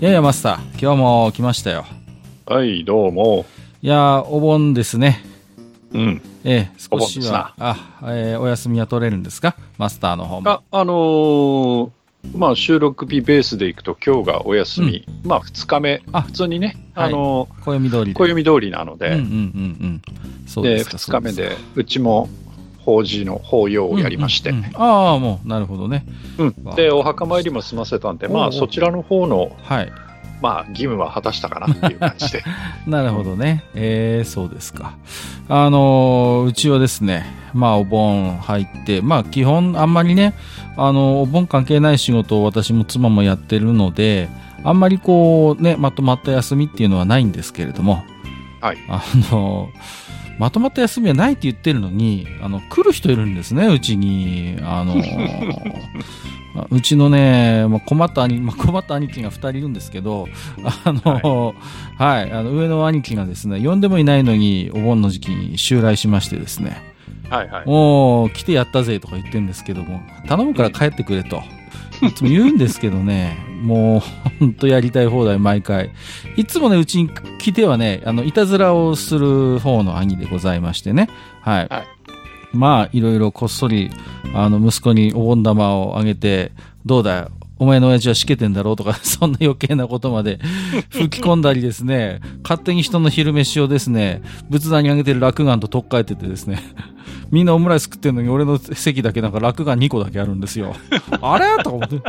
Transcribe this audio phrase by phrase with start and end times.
[0.00, 1.84] いやいや、マスター、今日も来ましたよ。
[2.46, 3.44] はい、どうも。
[3.82, 5.22] いやー、お盆ですね。
[5.92, 6.22] うん。
[6.44, 9.56] ええ、少しは、あ、えーお休みは取れるんですか？
[9.76, 10.50] マスターの方も。
[10.50, 11.90] あ、あのー
[12.34, 15.06] まあ、収録日ベースでいくと今日がお休み。
[15.24, 16.02] まあ、2日目。
[16.12, 19.28] あ普通にね、はいあの暦通り暦通りなので、うんうんうんう
[19.86, 20.02] ん。
[20.46, 21.18] そうで、ですか。
[21.18, 22.28] 2日目で、うちも
[22.84, 26.04] 法事の法要をやりまして、うんうんうんああ、もう、なるほどね。
[26.38, 29.92] うんわで、お墓参りも済ませたんで、まあ、そちらの方の、はい。
[30.40, 32.42] まあ、義務は果たしたかなっていう感じで。
[32.86, 33.64] なるほどね。
[33.74, 34.94] えー、そうですか。
[35.48, 40.34] あのーうちはですね、まあお盆入って、まあ基本あんまりね、
[40.76, 44.28] あのお盆関係ない仕事を私も妻もやってるので、
[44.64, 48.02] あんまりこうね、まとまった休みっていうのはないんですけれども、
[48.60, 48.78] はい。
[48.88, 49.68] あの
[50.40, 54.56] まとまった休みはないって言ってるのに、あの、来る人いるんですね、うちに。
[54.62, 54.96] あの
[56.70, 60.28] うちのね、まあ、困った兄、まあ、困った兄貴が二人いるんですけど、
[60.84, 61.54] あの、
[61.98, 66.80] はい、あの、上の兄貴がですね、呼んでもいないのに、お盆の時期に襲来しましてですね、
[67.28, 67.66] はいはい。
[67.66, 71.42] もう、来てやったぜとか言ってるんですけども、頼むから帰ってくれと。
[72.02, 74.00] いつも言うんですけどね、もう、
[74.38, 75.90] ほんとやりたい放題毎回。
[76.36, 81.08] いつもね、うちに来てはね、あの、いたずらをする方の兄でございましてね。
[81.42, 81.68] はい。
[81.68, 82.00] はい
[82.52, 83.90] まあ、いろいろこっそり、
[84.34, 86.52] あの、息子にお盆玉をあげて、
[86.84, 87.30] どうだよ。
[87.60, 90.40] お前の親父はしけてんだろうとか、 そんな余計なことまで
[90.88, 96.62] 吹き込んだりですね、勝手に人の昼飯をですね、仏壇にあげてる落眼と取っ替えててですね、
[97.30, 100.74] みんなオムライス食ってんのに俺の席だけなんか落眼2個だけあるんですよ。
[101.22, 101.62] あれ？
[101.62, 102.00] とか思って。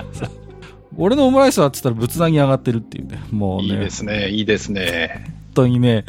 [0.98, 3.22] 俺のオムライスはっつったら仏壇に上がってるっていうね。
[3.32, 3.66] もうね。
[3.66, 5.24] いいですね、いいですね。
[5.26, 6.06] 本当にね、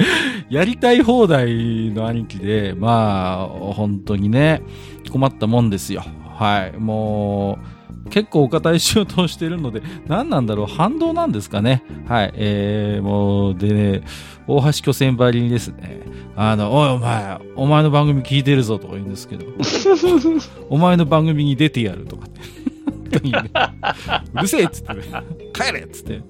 [0.50, 4.62] やりたい放題の兄貴で、まあ、本当にね、
[5.10, 6.04] 困ったもんですよ。
[6.36, 6.78] はい。
[6.78, 7.81] もう、
[8.12, 11.82] 結構お堅い仕事をしてるので、何なんだろう、反動なんですかね。
[12.06, 12.32] はい。
[12.34, 14.02] えー、もう、でね、
[14.46, 16.02] 大橋巨船ばりにですね、
[16.36, 19.46] あの、おいお前、お前の番組聞いてるぞとか言うんですけど、
[20.68, 22.40] お前の番組に出てやるとかって。
[22.84, 23.38] 本当にね、
[24.34, 25.02] うるせえっつってね、
[25.54, 26.20] 帰れっつって。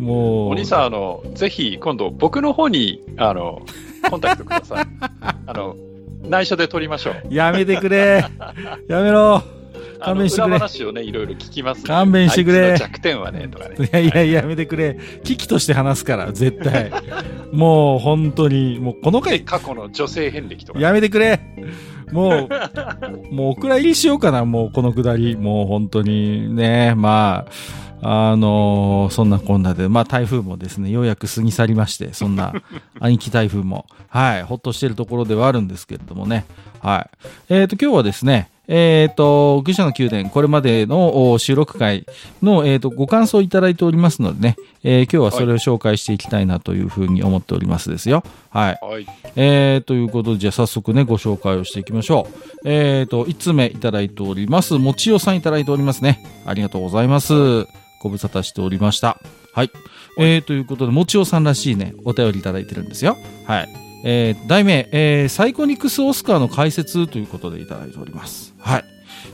[0.00, 0.48] もう。
[0.50, 3.62] お兄さん、あの、ぜひ今度僕の方に、あの、
[4.10, 4.86] コンタクトください。
[5.46, 5.76] あの、
[6.24, 7.14] 内緒で撮りましょう。
[7.30, 8.24] やめてくれ。
[8.88, 9.59] やめろ。
[10.00, 13.76] 勘弁してくれ裏話をね、いろいろ聞きますんで勘弁してくれ弱点はね、とかね。
[13.78, 14.98] いやいやいや、やめてくれ。
[15.24, 16.90] 危機として話すから、 絶対。
[17.52, 20.80] もう、本当に、もう、こので、回、過去の女性遍歴とか。
[20.80, 21.40] やめてくれ。
[22.12, 22.48] も
[23.30, 25.36] う、もう、お蔵入りしようかな、もう、このくだり。
[25.36, 32.54] もう、本当に、ね、まあ、あのーそんなこんなで、まあ、台風もですね、ようやく過ぎ去りまして、そんな、
[32.98, 36.46] 兄貴台風も、はい、ほっとしてるところではあるんですけれどもね。
[36.80, 37.08] は
[37.50, 37.54] い。
[37.54, 42.06] えっ、と、今日はですね、えっ、と、愚者の宮殿、これまでのお収録会
[42.40, 48.22] の、えっ、と、ご感想いただいておりますのでね、えー今日はそれを紹介していきたいなというふうに思っておりますですよ。
[48.50, 48.78] はい。
[48.80, 49.06] はい。
[49.34, 52.60] えー、ということで、じゃあ早速ね、ご紹介をしていきましょう。
[52.64, 54.74] えーと、1つ目いただいております。
[54.74, 56.24] もちおさんいただいておりますね。
[56.46, 57.32] ありがとうございます。
[58.00, 59.18] ご無沙汰しておりました。
[59.52, 59.70] はい。
[60.16, 63.16] えー、ということで、もちおさんらしいね、お便りいただいてるんですよ。
[63.46, 63.89] はい。
[64.04, 68.54] えー、題名、えー、サイコニクスオスカーの解説ということでいただいております。
[68.58, 68.84] はい。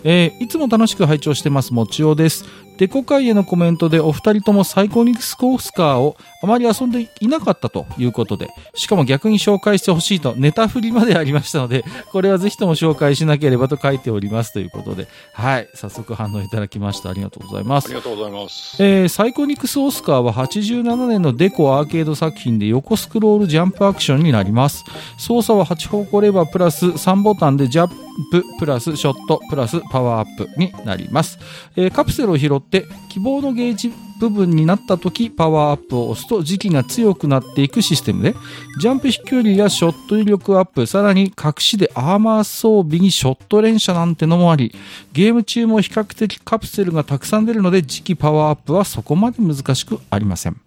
[0.04, 2.44] えーいつも楽しく拝聴してます、もちおです。
[2.78, 17.10] デコ会へのコメントでお二人ともサイコニクスオスカーをあまり遊んでいなかったということで、しかも逆に紹介してほしいとネタ振りまでありましたので、これはぜひとも紹介しなければと書いておりますということで、はい、早速反応いただきました。
[17.10, 17.94] ありがとうございますあり。
[17.94, 18.82] がとうございます。
[18.82, 24.84] えーサイコニクスオスカーは87年のデコアーケード作品で横スクロールジャンプアクションになります。
[25.19, 27.88] 操作は8方向レバープラス3ボタンでジャン
[28.31, 31.38] ププラスショットプラスパワーアップになります。
[31.76, 32.66] えーカプセルを拾って
[33.09, 38.34] 希望のゲージ部分になった時パワーアップを押すと時期が強くなっていくシステムで
[38.81, 44.75] ジャンプ飛距離やショット威力アップさらに隠しでアーマー装備にショット連射なんてのもあり
[45.12, 50.61] ゲーム中も比較的カプセルがたくさん出るので時期パワーアップはそこまで難しくありません。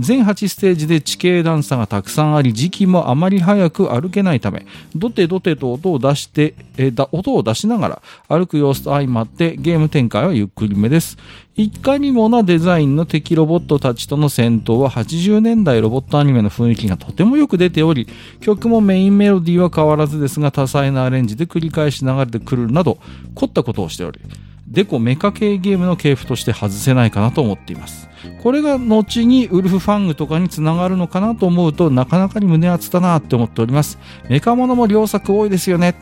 [0.00, 4.64] 全8ステージで地形段差がたくさんあり時期もあまり速く歩けないため
[4.96, 11.18] ドテドテと音を出してえだ音を出しながら歩く様子と相まってゲーム展開はゆっくりめです。
[11.56, 18.08] いかにもなデザインの敵ロボットたちとの戦闘は80年代ロボットアニメの雰囲気がとてもよく出ており
[18.40, 22.98] 曲もメインメロディーは変わらずですが多彩なアレンジで繰り返し流れてくるなど
[23.34, 24.20] 凝ったことをしており
[24.66, 28.09] デコメカ系ゲームの系譜として外せないかなと思っています。
[28.42, 33.98] これが後にウルフファングとかにつながるのかなと思うとなかなかに胸熱だなって思っております。
[34.28, 35.94] メカモノも良作多いですよね。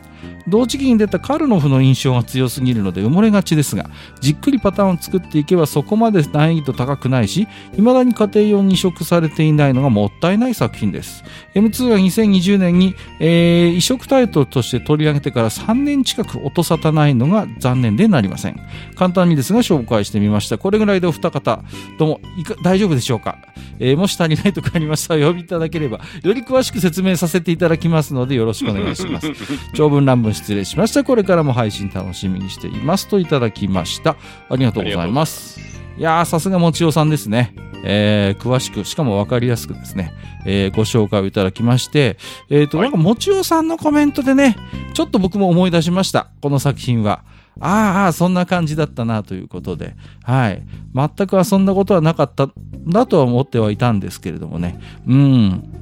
[0.47, 3.89] 同時期に出たカルノフの印象が強すぎるので埋もれがちですが、
[4.19, 11.23] じっくりパターンを作っていけばそこまで難易度高くないし、未だに家庭用に移植されていないのがもったいない作品です。
[11.55, 18.59] M2 が2020年に、えー、移植タイトルとして取り上げてから3年近く音沙汰ないのが残念でなりません。
[18.95, 20.57] 簡単にですが紹介してみました。
[20.57, 21.63] これぐらいでお二方、
[21.97, 23.37] どうも、いか大丈夫でしょうか、
[23.79, 29.31] えー、もし足りないとかありましたらお呼びいただければ、より詳しく説明させていただきますのでよろしくお願いします。
[29.73, 31.03] 長文乱文失礼しました。
[31.03, 34.17] これからも配信楽しみにしていますといただきました。
[34.49, 35.59] ありがとうございます。
[35.97, 37.53] いやー、さすがもちおさんですね。
[37.83, 40.13] えー、詳しく、しかも分かりやすくですね、
[40.45, 42.17] えー、ご紹介をいただきまして、
[42.49, 44.55] えっ、ー、と、なんか、もちおさんのコメントでね、
[44.93, 46.27] ちょっと僕も思い出しました。
[46.41, 47.23] この作品は。
[47.59, 50.63] ああ、そんな感じだったなということで、はい。
[50.93, 52.53] 全くそんなことはなかったん
[52.87, 54.79] だとは思ってはいたんですけれどもね。
[55.07, 55.73] うん。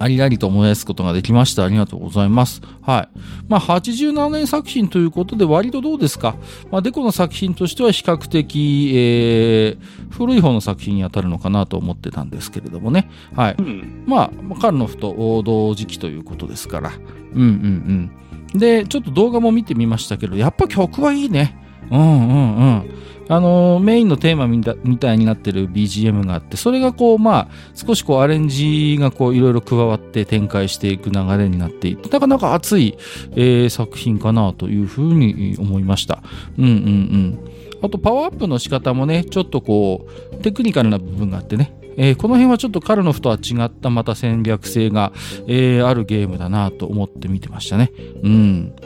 [0.00, 1.64] ありありと思い出すことができました。
[1.64, 2.62] ありがとうございます。
[2.82, 3.18] はい。
[3.48, 6.36] まあ、87年作品ということで、割とどうですか？
[6.70, 13.10] まあ、デコの作品としては比較的、えー、古い方の作品に当たるのかなと思ってたんですけれどもね。
[13.34, 13.56] はい。
[13.58, 16.92] うん、まあ、カルノフと同時期ということですから。
[17.34, 18.10] うんうんうん。
[18.54, 21.56] で、ちょっと動画も見てみましたけど、やっぱ曲はいいね。
[21.90, 22.94] うんうんうん。
[23.30, 24.62] あのメインのテーマみ
[24.98, 32.96] たいになってる BGM があって、それがこう、まあ、少しこうアレンジがこういろいろ加わって展開していく流れになっていて、なかなか熱い、
[33.32, 36.22] えー、作品かなというふうに思いました。
[36.58, 37.38] うんうんうん。
[37.82, 45.12] あとパワーアップの仕方もね、ちょっとこう、テクニカルな部分があってね、えー、この辺はちょっとカルノフとは違ったまた戦略性が、
[45.46, 47.90] えー、あるゲームだなと思って見てましたね。
[48.22, 48.76] うん。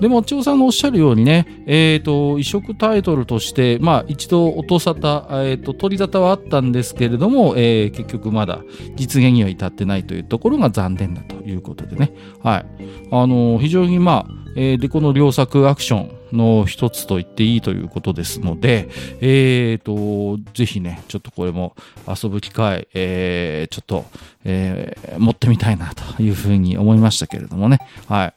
[0.00, 8.62] でも、千代さんのおっしゃるようにね、えっ、ー、と、移植タイトルとして、まあ、一度音沙汰、えっ、ー、と、取り沙汰はあったんですけれども、えー、結局まだ
[8.96, 12.12] 実現には至ってないというところが残念だということでね。
[12.42, 12.66] はい。
[13.12, 18.88] あの非常にまあ、えー、で、この両作アクションの一つと言っていいということですので、
[19.20, 21.74] えっ、ー、と、ぜひね、ちょっとこれも
[22.06, 24.04] 遊ぶ機会、えー、ちょっと、
[24.44, 27.78] えー、持ってみたいなというふうに思いましたけれどもね。
[28.08, 28.34] はい。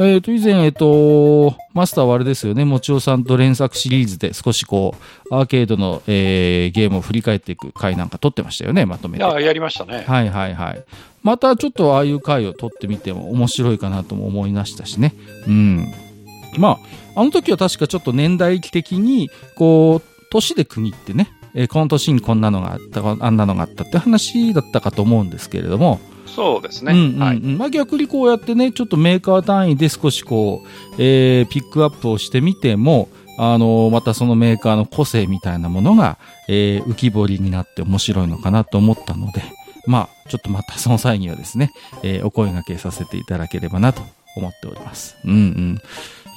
[0.00, 4.94] えっ、ー、と、以前、えっ、ー、と、マスターはあれですよね、もちおさんと連作シリーズで少しこ
[5.30, 9.24] う、アーケードの、えー、ゲームを振り返っていく回なんか撮ってましたよね、まとめて。
[9.24, 10.04] あやりましたね。
[10.06, 10.84] はいはいはい。
[11.22, 15.14] またちょっとああいう回を撮ってみても面白いかなとも思いましたしね。
[15.46, 15.92] うん。
[16.56, 16.78] ま
[17.14, 26.92] あ、あの時は確かちょっと年代的に、こう、年で区切ってね、えー、この年にこんなのがあった、あんなのがあったって話だったかと思うんですけれども、そうですね。
[26.92, 33.08] うんうんうん、はい、まあ、逆にこうやってね、ちょっとメーカー単位で少しこう、えー、ピックアップをしてみても、
[33.38, 36.18] あのー、またそのメーカーの個性みたいなものが、
[36.48, 39.42] えー、浮き彫りになって面白いのかなと思ったので、
[39.86, 41.72] まあ、ちょっとまたその際にはですね、
[42.02, 44.02] えー、お声掛けさせていただければなと
[44.36, 45.16] 思っております。
[45.24, 45.78] うんうん。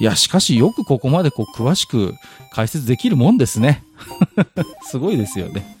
[0.02, 2.16] いや、しかしよくここまでこう詳しく
[2.50, 3.84] 解説できるもんですね。
[4.82, 5.78] すごいですよね。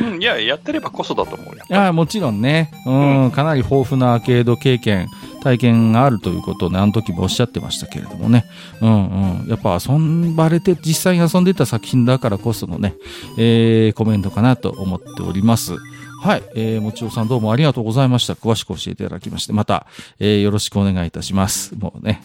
[0.00, 1.62] うん、いや、やってればこそだと思うよ。
[1.68, 5.08] いや、もちろんね、うん、うん、かなり豊富なアーケード経験、
[5.42, 8.46] 体験があるということをね、あの時もおっしゃってましたけれどもね、
[8.80, 12.94] うんうん、やっぱ遊ばれて、実際に遊んでた作品だからこそのね、
[13.36, 15.76] えー、コメントかなと思っております。
[16.22, 18.32] はい、えー、もちおさんどうもありがとうございました。
[18.32, 19.86] 詳しく教えていただきまして、また、
[20.18, 21.74] えー、よろしくお願いいたします。
[21.76, 22.22] もうね、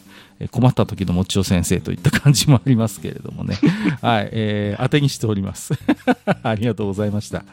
[0.51, 3.57] 困った時のもちお先生といった感じもありますけれどもね。
[4.01, 5.73] はい、えー、当てにしております。
[6.43, 7.43] ありがとうございました。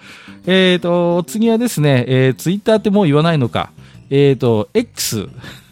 [0.46, 3.70] えっ、ー、と、次はですね、えー、ツイッターってもう言わないのか。
[4.10, 5.28] えっ、ー、と、X。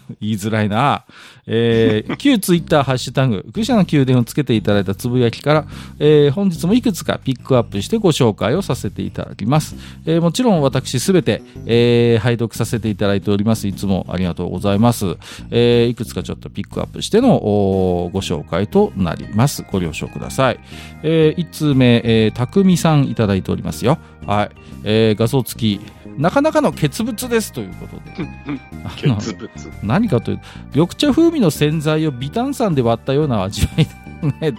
[0.20, 1.04] 言いづらいな。
[1.46, 5.66] えー、旧ツイッターハッシュタグ、愚者の宮殿をつけていただいたつぶやきから、
[5.98, 9.76] えー、本日もいくつかピックアップしてご紹介をさせていただきます。
[10.06, 13.66] えー、もちろん私すべて、えー、拝読させていただいております。
[13.66, 15.16] いつもありがとうございます。
[15.50, 19.64] えー、いくつかちょっとピックアップしてのご紹介となります。
[19.70, 20.60] ご了承ください。
[21.02, 23.98] えー、1通目、えー、たくみさんいただいておりますよ。
[24.26, 24.50] はい。
[24.84, 25.80] えー、画像付き、
[26.18, 28.28] なかなかの欠物ですということで。
[28.96, 29.18] 欠物
[29.82, 30.42] 何かというと、
[30.74, 33.86] 緑茶風味の洗剤を微炭酸で割ったような味わい、
[34.40, 34.54] ね。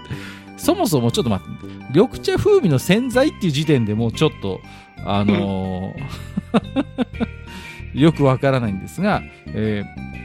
[0.58, 4.62] そもそもちょっと待って、緑茶風味の洗剤っていう時点でもうちょっと、
[5.06, 9.84] あのー、 よくわからないんですが、え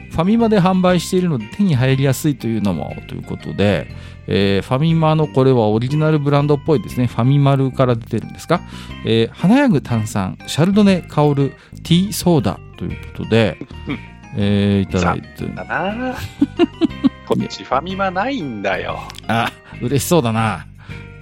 [0.09, 3.87] ー、ファミマで販売しているので手に入りやすいというのもということで、
[4.27, 7.07] えー、ファミマのこれはオリジナルブランドっぽいですね。
[7.07, 8.61] ファミマルから出てるんですか？
[9.05, 11.53] えー、華やぐ炭酸、シャルドネ香る
[11.83, 13.57] ティーソーダということで、
[14.37, 15.45] えー、いただいて。
[15.47, 16.15] だな
[17.27, 18.99] こっちファミマないんだよ。
[19.27, 19.51] あ、
[19.81, 20.65] 嬉しそうだな。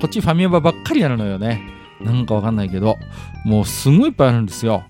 [0.01, 1.61] こっちファミマばっかりなのよね。
[2.01, 2.97] なんかわかんないけど、
[3.45, 4.83] もうすごいいっぱいあるんですよ。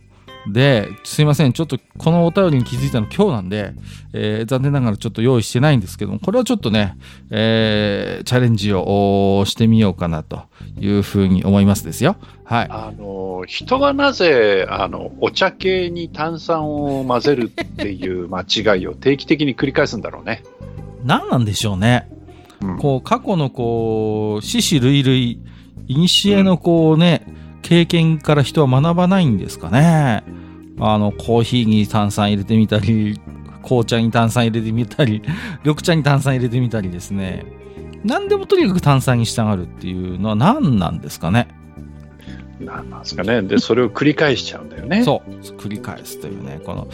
[0.48, 1.54] で、すいません。
[1.54, 3.74] ちょっとこのお便りに気づいたの今日なんで、
[4.12, 6.98] えー、残念ながらちょっと用意してないんですけども、これはちょっとね、
[7.30, 10.44] えー、チャレンジをしてみようかなと
[10.80, 12.18] いうふうに思いますですよ。
[12.44, 12.68] はい。
[12.70, 20.44] あの、人はなぜ、あの、お茶系に炭酸を混ぜるっていう間違いを定期的に繰り返すんだろうね。
[21.06, 22.10] 何なんでしょうね。
[22.62, 25.40] うん、こう、過去のこう、死死類類、
[25.88, 30.24] いにしえのこうね、うん経験から人は学ばないんですかね。
[30.80, 33.20] あの、コーヒーに炭酸入れてみたり、
[33.64, 35.24] 紅茶に炭酸入れてみたり、
[35.64, 37.46] 緑茶に炭酸入れてみたりですね。
[38.04, 41.48] 何でもとにかく炭酸に従うっていうのは何なんですかね。
[42.60, 43.42] 何なんですかね。
[43.42, 45.04] で、それを繰り返しちゃうんだよね。
[45.04, 45.32] そう。
[45.58, 46.88] 繰り返すというね、この、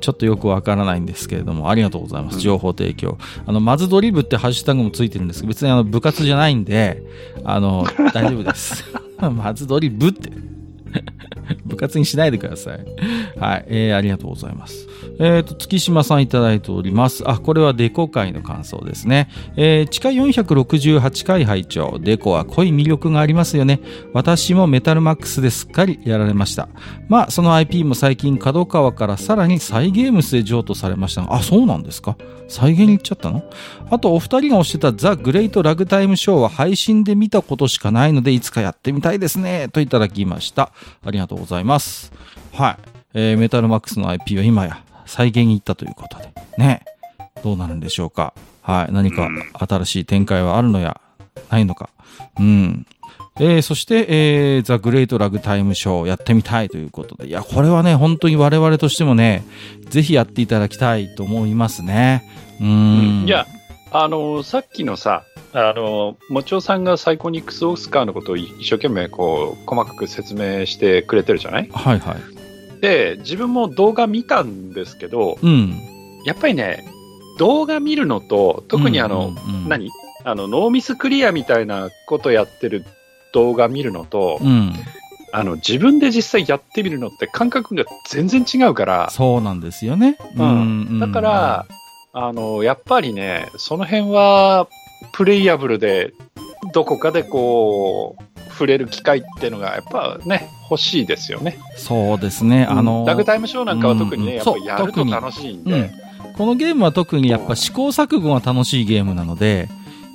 [0.00, 2.40] ちょっとよくわからないんですけれども、ありがとうございます。
[2.40, 3.18] 情報提供。
[3.46, 7.02] あの、マズドリブってハッシュタグもついてるんですけど、別にあの、部活じゃないんで、
[7.44, 8.84] あの、大丈夫です。
[9.30, 10.51] 松鳥部って。
[11.64, 12.78] 部活にしないでください。
[13.38, 13.64] はい。
[13.68, 14.88] えー、ありがとうございます。
[15.18, 17.28] えっ、ー、と、月島さんいただいております。
[17.28, 19.28] あ、これはデコ会の感想ですね。
[19.56, 23.80] えー、地下468回拝聴デコは濃い魅力がありますよね。
[24.12, 26.68] 私もメタルマックスですっかりやられました。
[27.08, 32.16] まあ、その IP も最近角川からさらにサイゲームスで譲渡されましたが、あ、そうなんですか
[32.48, 33.42] 再現に行っちゃったの？
[33.90, 39.68] あと、お二人が推してたザ・グレイト・ラグタイム・ショーは配信で見たことしかないので、いつかやってみたいですね。
[39.68, 40.72] といただきました。
[41.04, 42.12] ありがとうございます。
[42.52, 42.76] はい。
[43.14, 46.32] えー、メタルマックスの IP は今や再現に行ったということで。
[46.58, 46.84] ね。
[47.42, 48.34] どうなるんでしょうか。
[48.62, 48.92] はい。
[48.92, 51.00] 何か新しい展開はあるのや、
[51.50, 51.90] ないのか。
[52.38, 52.86] うん。
[53.40, 59.42] えー、そして、えー、ザ・グレート・ラグタイム・ショーやってみたいということで、いや、これはね、本当に我々としてもね、
[59.88, 62.28] ぜひやっていただきたいと思いますね。
[62.60, 63.24] うん。
[63.26, 63.46] いや、
[63.90, 65.24] あの、さっきのさ、
[65.54, 71.68] あの、もちおさんがサイコニックス・オスカーのことを一生懸命こう、細かく説明してくれてるじゃない？
[71.72, 72.80] はいはい。
[72.80, 75.78] で、自分も動画見たんですけど、うん。
[76.24, 76.84] やっぱりね、
[77.38, 79.90] 動画見るのと、特にあの、うんうんうん、何？
[80.24, 82.84] あの、ノーミスクリアみたいなことやってる
[83.32, 84.72] 動画見るのと、うん、
[85.32, 91.66] あの自分で実際やってみるのって感覚が全然違うからそうなんですよね、うん、だから、
[92.12, 94.68] あのやっぱりねその辺は
[95.12, 96.12] プレイヤブルで
[96.72, 105.90] どこかでこう触れる機会っていうのがやっぱね欲しいですよねそうですねあのダグタイムショーなんかは特にね、やっぱやると楽しいんで、
[106.36, 109.68] このゲームは特にやっぱ試行錯誤が楽しいゲームなので、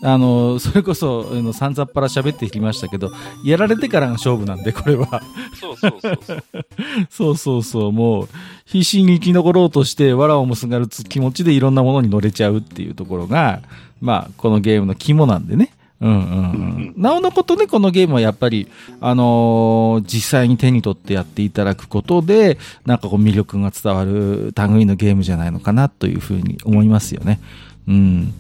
[0.04, 3.12] あの、それこそ、あの、さんざっぱら喋ってきましたけど、
[3.44, 5.24] やられてからが勝負なんで、これは。
[5.60, 6.44] そうそうそうそう。
[7.10, 7.92] そうそうそう。
[7.92, 8.30] もう、
[8.66, 13.62] 必死に生き残ろうとして、藁をもすがる気持ちでいろんなものに乗れちゃうっていうところが、
[14.02, 15.72] まあ、このゲームの肝なんでね。
[16.00, 16.94] うんうんうん。
[16.96, 18.68] なおのことね、このゲームはやっぱり、
[19.02, 27.40] あのー、実際に手に取ってやっていただくことで、なんかこう魅力が伝わる類のゲームじゃないのかなというふうに思いますよね。
[27.88, 28.34] うん。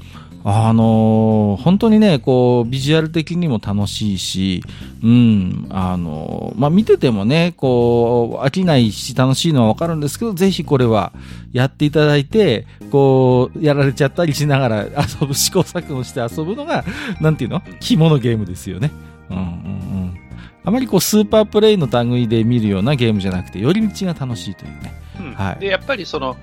[0.49, 4.63] あのー、本当にね、こう、ビジュアル的にも楽しいし、
[5.03, 11.11] うん、あのー、まあ、見ててもね、こう、飽きないし楽しいのはわかるんですけど、ぜひこれは
[11.51, 14.83] やっていただいて、こう、やられちゃったりしながら
[15.19, 16.85] 遊ぶ、試行錯誤して遊ぶのが、
[17.19, 17.61] なんていうの？
[17.81, 18.91] 肝のゲームですよね。
[19.29, 20.17] うんうんうん。
[20.63, 24.93] あまりこう、スーパープレイの類で見るようなゲームじゃなくて、寄り道が楽しいというね。
[25.19, 25.59] うん、はい。
[25.59, 26.37] で、やっぱりその、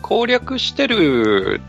[0.00, 1.60] 攻略してる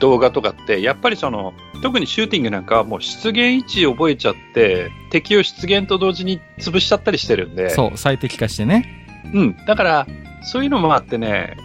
[0.00, 7.70] 動画とかって、やっぱりその、特にシューティングなんかはもう出現位置覚えちゃって、敵を出現と同時に潰しちゃったりしてるんで。
[7.70, 9.06] そう、最適化してね。
[9.32, 9.56] うん。
[9.66, 10.06] だから、
[10.42, 11.56] そういうのもあってね、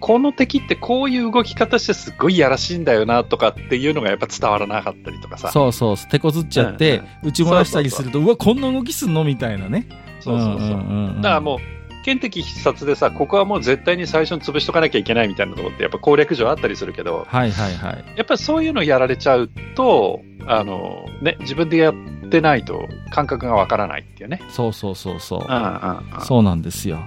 [0.00, 5.50] この敵ってこういう動き方してすっごいやらしいんだよなとかっていうのがやっぱ伝わらなかったりとかさ。
[5.52, 9.86] そうそう、手こずっちゃって、うんうん、打ち漏らしたりすると、うわ、こんな動きすんのみたいなね。
[10.20, 10.68] そうそうそう。
[11.16, 11.58] だからもう、
[12.02, 18.04] 剣敵必殺でさ、ここはもう絶対に最初に潰しとかなきゃいけないみたいなところって、やっぱ攻略上あったりするけど、はいはいはい。
[18.16, 21.94] やっぱりそういうのやられちゃうと、あの、ね、自分でやっ
[22.30, 24.42] てないと感覚がわからないっていうね。
[24.50, 26.24] そうそうそうそう。
[26.24, 26.98] そうなんですよ。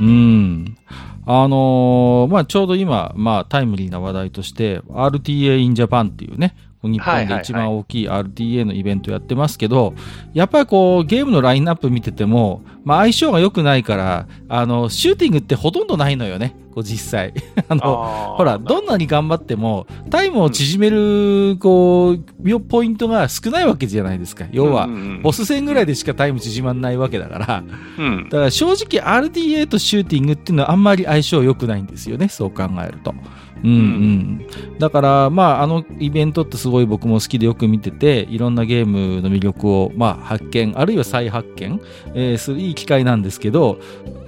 [0.00, 0.76] うん。
[1.24, 6.56] あのー、まあ、ちょうど今、まあ、タイムリーな話題として、RTA in Japan っていうね、
[6.88, 9.94] 日本で一番大きい RTA のイベントやってますけど、
[10.34, 16.56] やっぱりこう、ゲームのラインナップ見てても、まあ相性が良くないから、あの、シューティングってほとんどないのよね。
[16.74, 17.34] こう実際。
[17.68, 24.46] あの、ほら、どんなに頑張っても、タイムを縮める、こう、ポイントが少ないわけじゃないですか。
[24.50, 24.88] 要は、
[25.22, 27.64] ボス戦ぐらいでしかタイム縮まんないわけだから。
[27.98, 32.28] うん、だから正直 RTA とシューティングっていうのはあんまり相性良くないんですよね。
[32.28, 33.14] そう考えると。
[33.64, 34.46] うんうん。
[34.78, 41.80] だから、まあ、あのイベントってすごい僕も好きでよく見てて、いろんなゲームの魅力を、まあ、発見、あるいは再発見、
[42.14, 43.78] えーするいい機会なんですけど、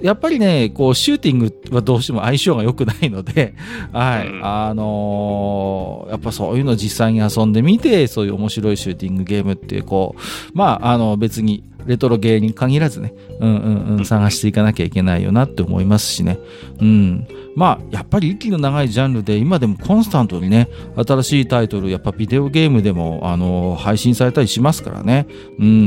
[0.01, 3.55] やっぱりね、こう、シューティングはどうしても相性が良くないので、
[3.91, 4.27] はい。
[4.27, 16.37] うんあのーやっぱそういうのを実際に遊んでみて、そういう面白いシューティングゲームっていう、こう、まあ、あの、別に、レトロゲーに限らずね、うんうんうん、探していかなきゃいけないよなって思いますしね。
[16.79, 17.27] うん。
[17.55, 25.25] まあ、やっぱり息の長いジャンルで、今でもコンスタントにね、新しいタイトル、やっぱビデオゲームでも、あの、配信されたりしますからね。
[25.57, 25.81] うんうんうん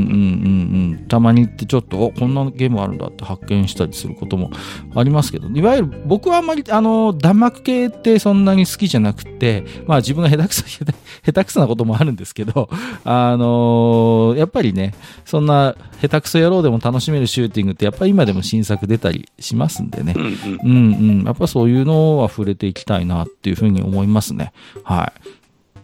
[1.00, 1.06] うん。
[1.08, 4.50] たまに行ってちょっと、こんなゲームあるんだって発見したりすることも
[4.94, 10.84] ありますけど、いわゆる僕はあんまり、あの、弾幕系ってそんなに好きじゃなくて、まあ自分が下手くそ、 下
[11.32, 12.70] 手くそなこともあるんですけど、
[13.04, 14.94] あのやっぱりね、
[15.26, 20.20] そんな下手くそ野郎でも楽しめるしシューティングってやっぱり今でも新作出たりしますんでねう。
[20.20, 21.24] んうんうんうん。
[21.24, 24.52] やっぱそういうのは触れていきたいなっていうふうに思いますね。
[24.82, 25.12] は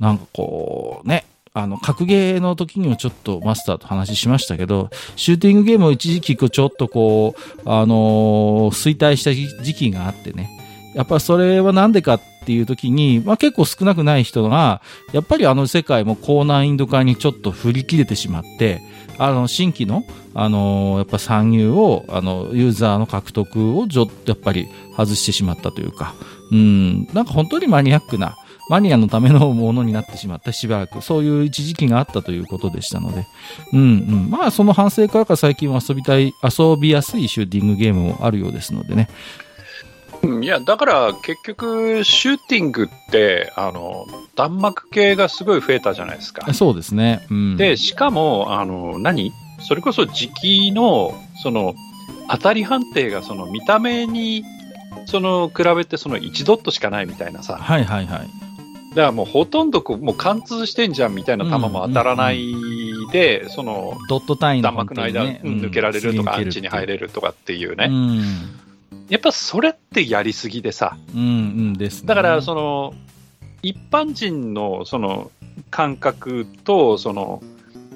[0.00, 0.02] い。
[0.02, 1.24] なんかこう、ね。
[1.56, 10.50] あの、格ゲーの時にもちょっとマスターと話しましたけど、シューティングゲームを一時期ちょっとこう、あのー衰退した時期があってね。
[10.96, 14.82] やっぱそれはなんでかっていう時に、まあ結構少なくない人が、
[15.12, 18.82] やっぱりあの世界も高難易度化にちょっと振り切れてしまって、
[19.18, 20.04] あの、新規の、
[20.34, 26.14] あのやっぱ参入を、あの、ユーザーの獲得をちょっとやっぱり外してしまったというか、
[26.50, 28.36] うん、なんか本当にマニアックな、
[28.68, 33.26] マニアのためのものになってしまったしばらく、そういう一時期があったということでしたので、
[33.72, 33.82] うんう
[34.26, 34.30] ん。
[34.30, 39.08] まあ、その反省からか最近は遊びたい、遊びやすいシューティングゲームもあるようですのでね。
[40.24, 46.52] うんいや、だから結局、シューティングって、あの、弾幕系がすごい増えたじゃないですか。
[46.52, 47.26] そうですね。
[47.30, 47.56] うん。
[47.56, 49.32] で、しかも、あの、何？
[49.66, 51.74] それこそ時期の、その、
[52.30, 54.44] 当たり判定がその見た目に、
[55.06, 57.56] その、比べてその1ドットしかないみたいなさ。
[57.56, 58.44] はいはいはい。
[58.90, 62.54] だからもうほとんどこう、もう貫通してんじゃんみたいな球も当たらない
[63.10, 67.88] で、その、ドット単位の弾幕の間、ねうん抜けられるとか、アンチに入るれるとかっていうね。
[67.90, 68.63] うん。
[69.08, 70.96] やっぱそれってやりすぎでさ。
[71.14, 72.08] うんうんです、ね。
[72.08, 72.94] だから、その、
[73.62, 75.30] 一般人のその
[75.70, 77.42] 感覚と、その、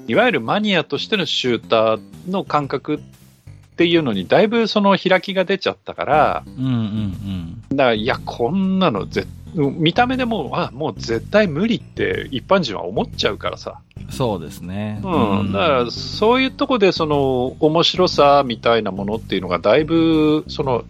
[0.07, 2.99] いわゆるマニアとしてのシューターの感覚っ
[3.75, 7.61] ていうのに、だいぶその開きが出ちゃったから、うんうんうん。
[7.69, 13.79] だから、いや、こんなのぜ、見た目でもう、あ、もう絶対無理って一般人は思っちゃうからさ。
[14.09, 15.01] そうですね。
[15.03, 15.51] うん。
[15.51, 20.83] だから、そういうとこで、その、面白さみたいなものっていうのが、だいぶ、その、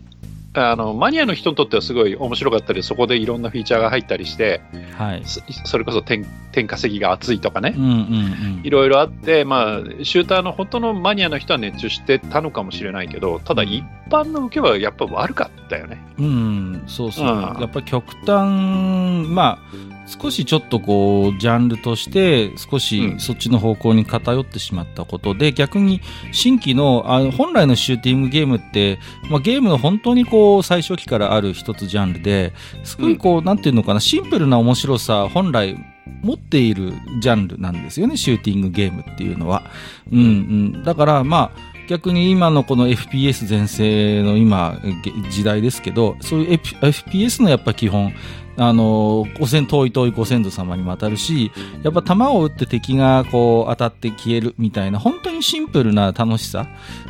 [0.60, 4.62] あの、マニアの人にとってはすごい面白かったり、そこでいろんなフィーチャーが入ったりして、
[4.98, 5.24] はい。
[5.26, 8.62] そそれこそ点点稼ぎが熱いとかねう、んうんうん。
[8.64, 15.98] いろいろあって、まあ、シューターの本当のマニアの人は熱中してたのかもしれないけど、ただ一般の受けはやっぱ悪かったよね。
[16.18, 17.28] うん、そうそう。
[17.28, 35.78] うんやっぱり極端、まあ、少しちょっとこう、ジャンルとして、少しうんそっちの方向に偏ってしまったことで、逆に新規の、あの本来のシューティングゲームって、まあ、ゲームの本当にこう、最初期からある一つジャンルで、すごいこう、なんていうのかな、シンプルな面白さ、本来、
[36.24, 39.64] 持っているジャンルなんですよね、シューティングゲームっていうのは。
[40.12, 40.24] うんう
[40.80, 40.84] ん。
[40.84, 48.14] だから、まあ、逆に今のこの FPS 全盛の今、げ時代ですけど、そういう FPS のやっぱ基本、
[48.60, 56.68] あの、ご先遠い遠いご先祖様にも当たるし、やっぱ弾を撃って敵がこう当たって消えるみたいな、本当にシンプルな楽しさ、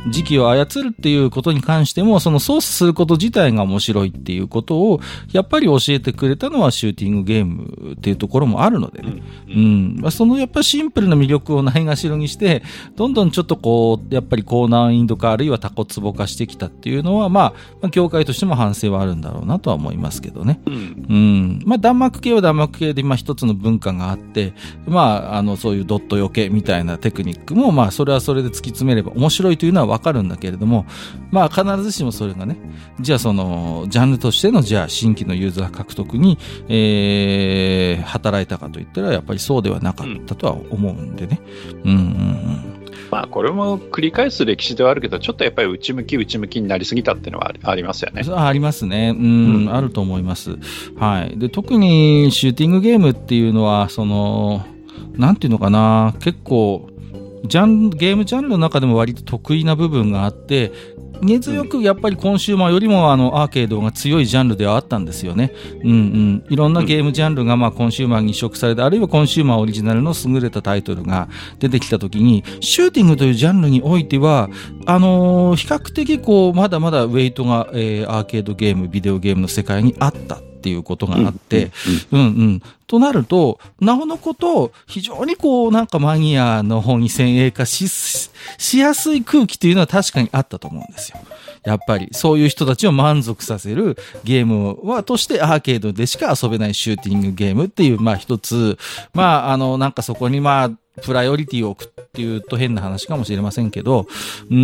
[0.08, 5.00] 時期を操るっていうことに関しても、その操作すること自体が面白いっていうことを、
[5.32, 9.22] やっぱり教えてくれたのはシューティングゲームっていうところもあるのでね。
[9.48, 9.96] うん。
[10.00, 12.62] まあ、そのやっぱシンプルな魅力をないがしろにして、
[12.96, 20.60] どんどんちょっとこう、やっぱり高難易度化あるいはタコツボ化してきたっていうのは、まあ、まあ、業界としても反省はあるんだろうなとは思いますけどね。
[20.66, 21.06] うん。
[21.08, 21.62] うん。
[21.66, 24.54] まあ、弾幕系は弾幕系で、まあ、一つの文化があって、
[24.86, 30.86] まあ、あの、そういうドットよけみたいなテクニックも、まあ、それはそれで突き詰めれば面白いというのはわかるんだけれども、
[31.30, 32.56] まあ、必ずしもそれがね、
[33.00, 41.40] じゃあその、ジャンルとしての、じゃあ、新規のユーザー獲得に、えー、働いたかといったら、やっぱりそうではなかったとは思うんでね。
[41.84, 42.80] うん、うん、うん。
[43.10, 48.22] まあ、これも繰り返す歴史ではあるけど、ちょっとやっぱり内向き内向きになりすぎたっていうのはありますよね。
[48.32, 49.14] ありますね。
[49.18, 50.56] うん、うんあると思います。
[50.96, 51.36] はい。
[51.36, 54.64] で、特にシューティングゲームっていうのは、その、
[55.16, 56.88] なんていうのかな、結構、
[57.44, 60.72] ジャンゲームジャンルの中でも割と得意な部分があって、
[61.22, 65.52] 根強くやっぱりコンシューマーよりもあのアーケードが強いジャンルではあったんですよね。
[65.82, 66.44] うんうん。
[66.48, 74.48] いろんなゲームジャンルがまあコンシューマーに移植されて、あるいはコンシューマーオリジナルの優れたタイトルが出てきたときに、シューティングというジャンルにおいては、
[74.86, 81.72] あのー比較的こう、まだまだウェイトが、えーアーケードゲーム、ビデオゲームの世界にあったっっていうことがあって、
[82.12, 82.62] うんうん。
[82.86, 91.18] となると、なおのこと、非常にこう、なんかマニアの方に先鋭化し、ししやすい空気というのは確かにあったと思うんですよ。
[91.64, 98.78] やっぱり、そういう人たちを満足させるゲームは、としてアーケードでしか遊べないシューティングゲームっていう、まあ一つ、
[99.14, 100.70] まあ、あの、なんかそこにまあ、
[101.02, 104.06] プライオリティを置くっていうと変な話かもしれませんけど、
[104.50, 104.58] うん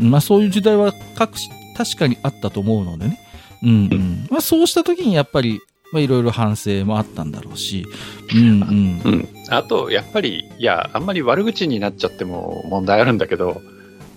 [0.00, 3.25] うん、まあそういう時代は各し確かにあったと思うのでね。
[3.62, 4.26] うんうん。
[4.30, 5.60] まあそうした時にやっぱり、
[5.92, 7.86] まあいろいろ反省もあったんだろうし、
[8.34, 9.00] うんうん。
[9.04, 9.28] うん。
[9.48, 13.60] あと、やっぱり、いや、あんまり悪口になっちゃっても問題あるんだけど、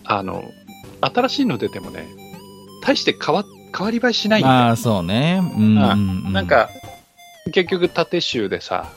[0.03, 0.43] あの、
[1.01, 2.07] 新しいの出てもね、
[2.83, 3.43] 大して変わ、
[3.75, 4.55] 変わり映えしないんだよ。
[4.55, 5.41] まあそうね。
[5.55, 5.75] うん。
[6.33, 6.69] なん、か、
[7.51, 8.87] 結局縦集でさ、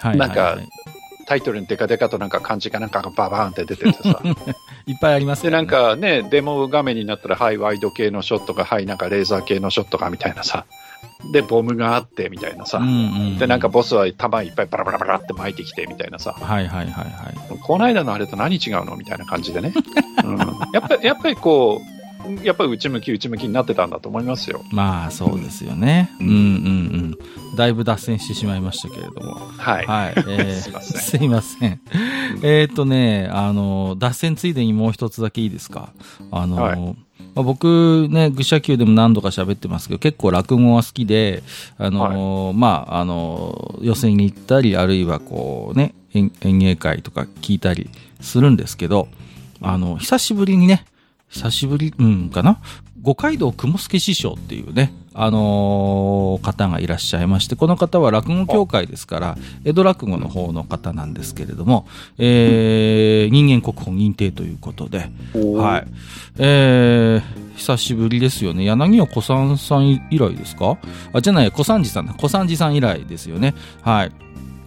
[0.00, 0.58] はいはいはい、なんか
[1.26, 4.20] タイトルにデカデカとなんか漢字かなんかがババーンって出ててさ、
[4.86, 10.64] いっぱいありますで、よなん、かね、デモ画面になったら、はい、ワイド系のショットが、はい、なんかレーザー系のショットがみたいなさ、
[11.30, 12.88] で、ボムがあってみたいなさ、うんう
[13.34, 17.58] ん、で、なんか、ボスは弾いっぱいバラバラバラって巻いてきてみたいなさ、はいはいはいはい。
[17.60, 19.72] この間のあれと何違うのみたいな感じでね、
[20.24, 20.38] うん、
[20.72, 22.01] やっぱり、やっぱりこう、
[22.44, 24.64] やっぱり内向き内向きになってたんだと思いますよ。
[24.70, 26.10] まあそうですよね。
[26.20, 26.36] うんうんう
[27.52, 27.56] ん。
[27.56, 29.34] だいぶ脱線してしまいましたけれども。
[29.58, 29.86] はい。
[29.86, 30.14] はい。
[30.28, 31.80] えーすいませんすいません。
[32.42, 35.90] えーっとね、あの、脱線ついでにもう一つだけいいですか？
[36.30, 36.80] あの、はい
[37.34, 41.42] まあ、僕ね、愚者級でも何度か喋ってますけど、結構落語は好きで、
[41.78, 47.88] あの、まあ、あの、寄席に行ったり、あるいはこうね、演演芸会とか聞いたり
[48.20, 49.08] するんですけど、
[49.62, 50.84] あの、久しぶりにね、
[51.32, 52.60] 久しぶり、うん、かな？
[53.00, 65.88] 五街道雲助師匠っていうね、あのー方がいらっしゃいまして、この方は落語協会ですから、江戸落語の方の方なんですけれども、えー人間国宝認定ということで、はい。
[66.38, 68.64] えー、久しぶりですよね。
[68.64, 70.78] 柳尾小三さん以来ですか？
[71.12, 72.14] あ、じゃない、小三治さんだ。
[72.14, 73.54] 小三治さん以来ですよね。
[73.80, 74.12] はい。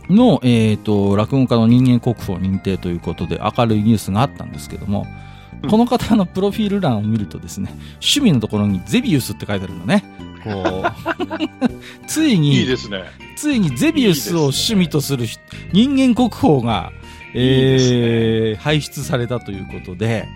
[0.09, 5.24] の、えっ、と、落語家の人間国宝認定ということで明るいニュースがあったんですけども、うん
[5.69, 10.03] この方のプロフィール欄を見るとですね、趣味のところにゼビウスって書いてあるのね。
[10.43, 13.03] こう、ついに、いいですね。
[13.35, 15.41] ついにゼビウスを趣味とする人
[15.73, 16.91] 人間国宝が、
[17.33, 20.27] いいですえー輩出されたということで、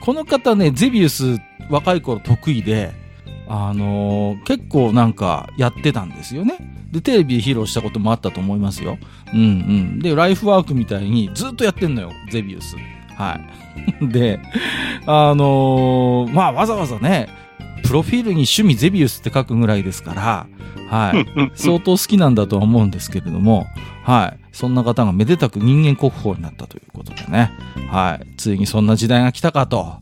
[0.00, 1.38] この方ね、ゼビウス
[1.70, 2.92] 若い頃得意で、
[3.46, 6.56] あのー結構なんかやってたんですよね。
[6.90, 8.98] で、テレビで披露したこともあったと思いますよ。
[9.32, 9.98] うんうん。
[9.98, 12.76] で、ライフワークみたいにずっとやってんのよ、ゼビウス。
[13.16, 13.40] は
[14.00, 14.08] い。
[14.08, 14.40] で、
[15.06, 17.28] あのーまあわざわざね、
[17.84, 20.46] プロフィールに趣味ゼビウスって書くぐらいですから、
[20.88, 21.26] はい。
[21.54, 23.66] 相当好きなんだとは思うんですけれども、
[24.04, 24.42] はい。
[24.52, 27.50] そんな方がめでたく人間国宝になったということでね。
[27.90, 28.26] はい。
[28.36, 29.94] ついにそんな時代が来たかと、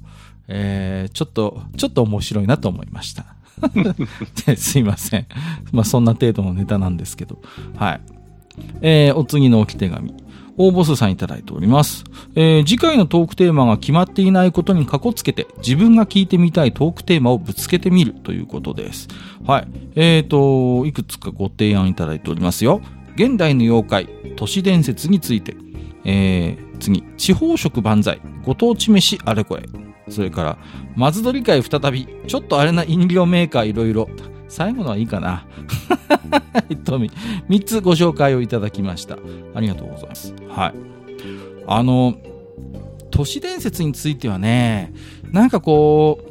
[0.49, 3.27] えー、ちょっと、ちょっと面白いなと思いました。
[4.47, 5.27] ですいません。
[5.71, 7.41] まあそんな程度のネタなんですけど。
[7.77, 8.01] はい。
[8.81, 10.13] えー、お次の置き手紙。
[10.63, 12.05] 応募数さんいただいております。
[12.35, 19.09] えー次回のトークテーマが決まっていないことにかこつけて、自分が聞いてみたいトークテーマをぶつけてみるということです。
[19.47, 19.69] はい。
[19.97, 22.83] えーと、いくつかご提案いただいておりますよ。
[23.17, 25.57] 現代の妖怪、都市伝説について。
[26.05, 29.65] えー次、地方食万歳、ご当地飯あれこれ。
[30.09, 30.59] それから、
[30.97, 34.09] 松鳥会再び、ちょっとあれな飲料メーカーいろいろ。
[34.51, 35.47] 最後のはいいかな。
[36.69, 39.17] えっと、3つご紹介をいただきました。
[39.55, 40.35] ありがとうございます。
[40.49, 40.75] はい。
[41.67, 42.15] あの、
[43.11, 44.93] 都市伝説についてはね、
[45.31, 46.31] なんかこう、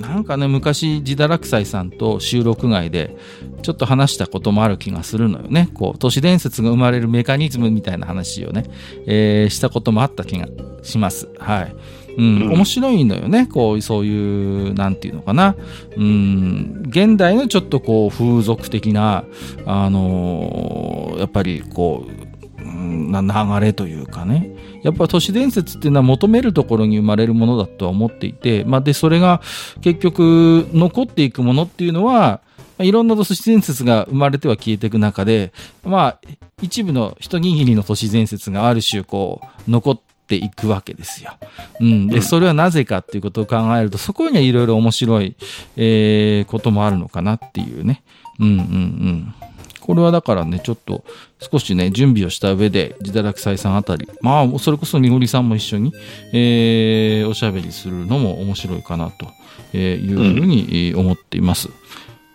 [0.00, 3.16] なんかね、昔、自堕落斎さんと収録外で、
[3.62, 5.68] ちょっと話したこともある気がするのよね。
[5.74, 8.64] こう、都市伝説が生まれるメカニズムみたいな話をね、
[9.06, 10.48] えーしたこともあった気が
[10.82, 11.28] します。
[11.38, 11.74] はい。
[12.16, 13.46] うん、うん面白いのよね。
[13.46, 15.56] こう、そういう、なんていうのかな。
[15.96, 19.24] うん、現代のちょっとこう、風俗的な、
[19.66, 24.50] あのーやっぱりこう、うんな流れというかね。
[24.82, 29.40] やっぱ都市伝説っていうのは求めるところに生まれるものだとは思っていて、まあ、で、それが
[29.80, 32.40] 結局残っていくものっていうのは、
[32.76, 35.52] まあいろんな都市伝説が生まれては消えていく中で、
[35.84, 36.20] まあ、
[36.60, 41.32] 一部の一握りの都市伝説がある種こう、残っていくわけですよ。
[41.80, 42.06] うん。
[42.08, 45.36] で、うんそれはなぜかっていうことを考えると、そこにはいろいろ面白い、
[45.76, 48.02] えーこともあるのかなっていうね。
[48.40, 49.34] うんうんうん。
[49.80, 51.04] これはだからね、ちょっと
[51.52, 55.92] 少しね、準備をした上で、自堕落斎さんあたり、まあ、それこそにごりさんも一緒に、
[56.32, 59.26] えーおしゃべりするのも面白いかなと
[59.74, 61.68] えーいうふうにえー思っています。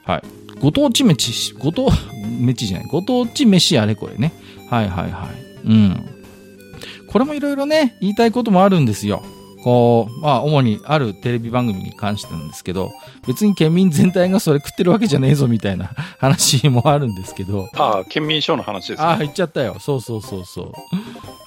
[0.05, 0.23] はい。
[0.59, 1.89] ご当地飯、ご当、
[2.39, 4.31] 飯じゃない、ご当地飯あれこれね。
[4.69, 5.67] はいはいはい。
[5.67, 6.05] うん。
[7.11, 9.23] これもいろいろね、言いたいこともあるんですよ。
[9.63, 12.91] こう、まあ、主にあるテレビ番組に関してなんですけど、
[13.27, 19.05] 別に県民全体がそれ食ってるわけじゃねえぞみたいな 話もあるんですけど、ああ、県民賞の話ですね。
[19.05, 19.77] ああ、言っちゃったよ。
[19.79, 20.73] そうそうそうそう。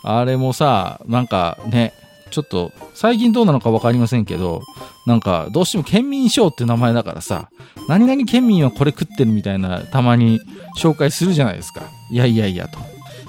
[0.03, 1.95] あれもさ、なんかね、
[2.31, 4.63] ちょっと、最近どうなのかわかりませんけど、
[5.07, 7.51] なんか、どうしても県民賞って名前だからさ、
[7.89, 10.41] 何々県民はこれ食ってるみたいな、たまに
[10.79, 11.83] 紹介するじゃないですか。
[12.11, 12.79] いやいやいやと。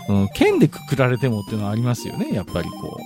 [0.09, 2.99] うん、県でくくられてもっていうのはありますよね、やっぱりこ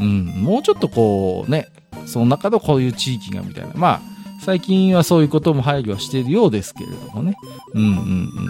[0.00, 0.02] う。
[0.02, 1.68] うん、もうちょっとこうね、
[2.06, 3.72] その中でこういう地域がみたいな。
[3.74, 4.00] まあ、
[4.40, 7.36] 最近はそういうことも配慮はしているようですけれどもね。
[7.74, 7.92] うんうんう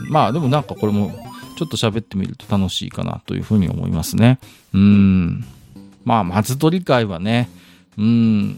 [0.06, 0.10] ん。
[0.10, 1.10] まあでもなんかこれも
[1.56, 4.38] ちょっと喋ってみると楽しいかなというふうに思いますね。
[4.72, 5.44] うん。
[6.04, 7.50] まあ、松鳥会はね、
[7.96, 8.56] うん。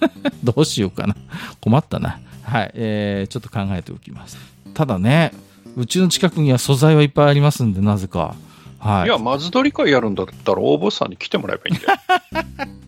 [0.42, 1.14] どうしようかな。
[1.60, 2.20] 困ったな。
[2.42, 2.70] はい。
[2.74, 4.38] えー、ちょっと考えておきます。
[4.72, 5.32] ただね、
[5.76, 8.34] うちの近くには素材はいっぱいありますんで、なぜか。
[8.78, 9.06] はい。
[9.06, 11.98] いや、まず取り会やるんだったら、応募さんに来てもらえばいいんだよ。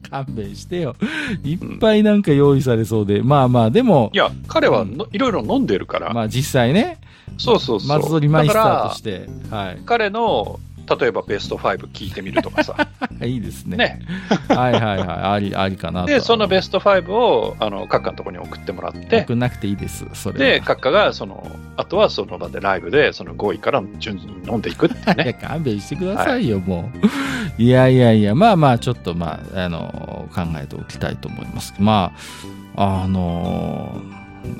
[0.10, 0.96] 勘弁してよ。
[1.44, 3.22] いっぱいなんか用意されそうで。
[3.22, 6.98] まあまあ、でもい、や、彼はのいろいろ飲んでるから、まあ実際ね、
[7.38, 7.98] そうそうそう。
[7.98, 10.58] 松鳥マイスターとして、はら、彼の、
[10.98, 12.88] 例えばベスト5聞いてみるとかさ。
[13.20, 13.26] い。
[13.28, 13.76] いいですね。
[13.76, 14.00] ね。
[14.48, 15.06] はいはいはい。
[15.06, 16.06] あり、ありかな。
[16.06, 20.06] で、そのベスト5を、あの、閣下のところに送ってもらって、送んなくていいです。
[20.14, 20.60] それは。
[20.60, 25.32] で、閣下が、その、あとはその場でライブで、その5位から順々に飲んでいくっていう いや、ね。
[25.34, 26.90] 勘弁してくださいよ、も
[27.58, 27.62] う。
[27.62, 31.74] いやいやいや、まあまあ、ちょっとまあ、あの、考えておきたいと思います。
[31.78, 32.12] ま
[32.76, 34.00] あ、あの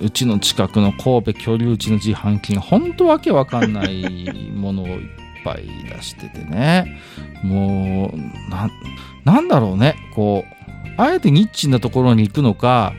[0.02, 5.08] うちの近くの神戸居留地の自販機が本当わけわかんないものをいっ
[5.44, 7.00] ぱい出しててね。
[7.42, 8.70] もう、な、
[9.24, 9.96] なんだろうね。
[10.14, 10.60] こう、
[10.96, 12.94] あえてニッチなところに行くのか、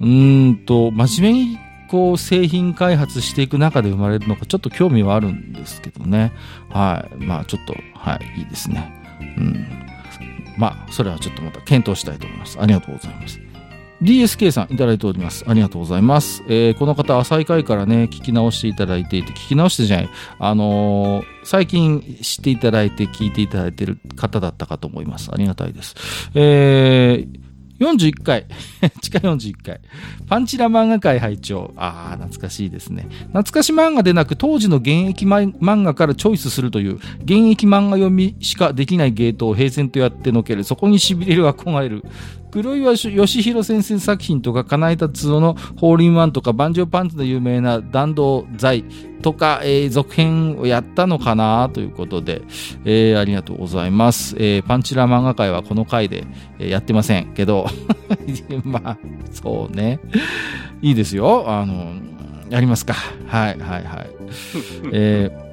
[0.00, 1.58] うんと、真面目に
[1.88, 6.32] こう製品開発していく中で生まれるのかちょっと興味はあるんですけどね。
[6.68, 7.24] はい。
[7.24, 8.92] まあちょっと、はい、いいですね。
[9.38, 9.86] うん。
[10.56, 12.58] まあ、それはちょっとまた検討したいと思います。
[12.60, 13.40] ありがとうございます。
[14.02, 15.44] DSK さんいただいております。
[15.46, 16.42] ありがとうございます。
[16.48, 25.30] えーこの方、浅い回からね、聞き直していただいていて、聞き直してじゃない、あのー最近知っていただいて聞いていただいてる方だったかと思います。
[25.32, 25.94] ありがたいです。
[26.34, 27.46] えー
[27.78, 28.46] 41回、
[29.02, 29.80] 地下41回、
[30.28, 33.06] パンチラ漫画界拝聴ああ、懐かしいですね。
[33.28, 42.02] 懐かし漫画でなく、当時の現役漫画からチョイスするという、現役漫画読みしかできないゲートを平然とやってのける、そこに痺れる憧れる。
[42.56, 48.84] 黒岩義弘先生作品とか、金井達夫のホールインワンとか、バンジョーパンツで有名な弾道剤
[49.20, 52.40] とか、えー続編をやったのかなということで、
[52.86, 54.36] えーありがとうございます。
[54.38, 56.24] えーパンチラ漫画界はこの回で、
[56.58, 57.66] えーやってませんけど、
[58.64, 58.98] まあ、
[59.32, 60.00] そうね。
[60.80, 61.44] いいですよ。
[61.46, 61.92] あの、
[62.48, 62.94] やりますか。
[63.26, 64.10] はい、はい、はい。
[64.92, 65.45] えー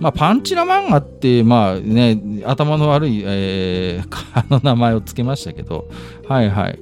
[0.00, 5.88] まあ、パンチラ漫画って、まあね、頭の悪い、えー あの名前を付けましたけど、
[6.28, 6.78] はいはい。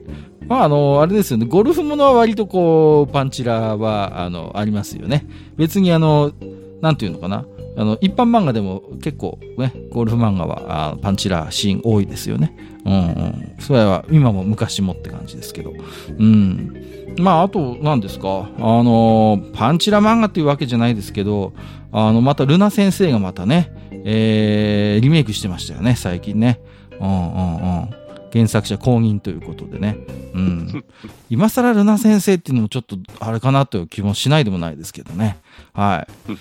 [0.46, 5.26] まあ、あの、あれですよね、ゴルフものは割とこう、パンチラは、あの、ありますよね。
[5.56, 6.32] 別にあの、
[6.82, 7.44] なんていうのかな。
[7.76, 12.56] あの、一般漫画でも結構ね、ゴルフ漫画はあパンチラシーン多いですよね。
[12.84, 13.56] うんうん。
[13.58, 15.72] それは今も昔もって感じですけど。
[16.18, 16.74] うん。
[17.18, 18.48] まあ、あと、何ですか？
[18.58, 21.52] あの、パンチラ漫画っていうわけじゃないですけど、
[21.92, 23.72] あの、また、ルナ先生がまたね、
[24.04, 26.60] えー、リメイクしてましたよね、最近ね。
[27.00, 27.90] うんうんうん。
[28.32, 29.96] 原作者公認ということでね。
[30.34, 30.84] うん。
[31.30, 35.38] 今更ルナ先生っていうのもちょっと、あれかなという気もしないでもないですけどね。
[35.72, 36.32] はい。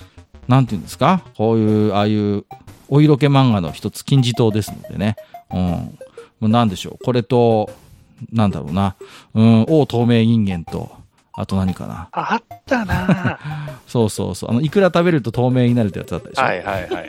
[0.47, 1.23] なんていうんですか？
[1.37, 2.45] こういう、ああいう、
[2.89, 5.15] お色気漫画の一つ、金字塔ですのでね。
[5.51, 5.59] うん。
[5.59, 5.97] も
[6.41, 7.03] うなんでしょう？
[7.03, 7.69] これと、
[8.31, 8.95] なんだろうな。
[9.33, 10.91] うん、王透明人間と、
[11.33, 12.09] あと何かな？
[12.11, 13.39] あったな
[13.87, 14.51] そうそうそう。
[14.51, 16.41] あの、いくら食べると透明になるってやつだったでしょ？
[16.43, 17.07] はいはいはいはい。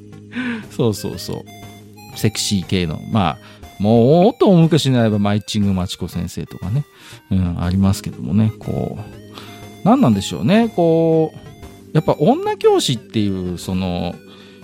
[0.70, 1.44] そうそうそう。
[2.18, 3.00] セクシー系の。
[3.12, 3.38] まあ、
[3.82, 6.84] もっと大昔になればマイチングマチコ先生とかね。
[7.30, 8.52] うん、ありますけどもね。
[8.58, 9.02] こう、
[9.84, 10.68] 何なんでしょうね。
[10.74, 11.38] こう、
[11.92, 14.14] やっぱ女教師っていう、その、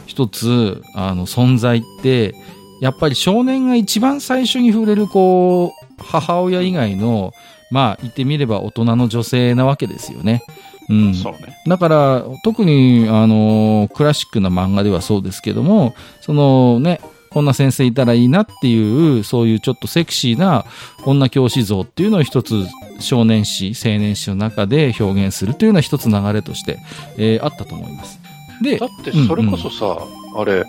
[0.06, 2.34] 一つ、あの、存在って、
[2.80, 7.32] やっぱり少年が一番最初に触れる、こう、母親以外の、
[7.70, 10.42] まあ、言ってみれば大人の女性なわけですよね。
[10.88, 11.14] うん。
[11.14, 11.56] そうね。
[11.66, 17.00] だから、特に、あの、クラシックな漫画ではそうですけども、そのね、
[17.35, 20.64] こんな先生いたらいいなっていう、そういうちょっとセクシーな
[21.05, 22.64] 女教師像っていうのを一つ
[23.01, 26.79] 少年誌、青年誌の中で表現するというのは一つ流れとして、
[27.18, 28.20] えーあったと思います。
[28.62, 29.99] でだ、ってそれこそさ、
[30.37, 30.64] あれ、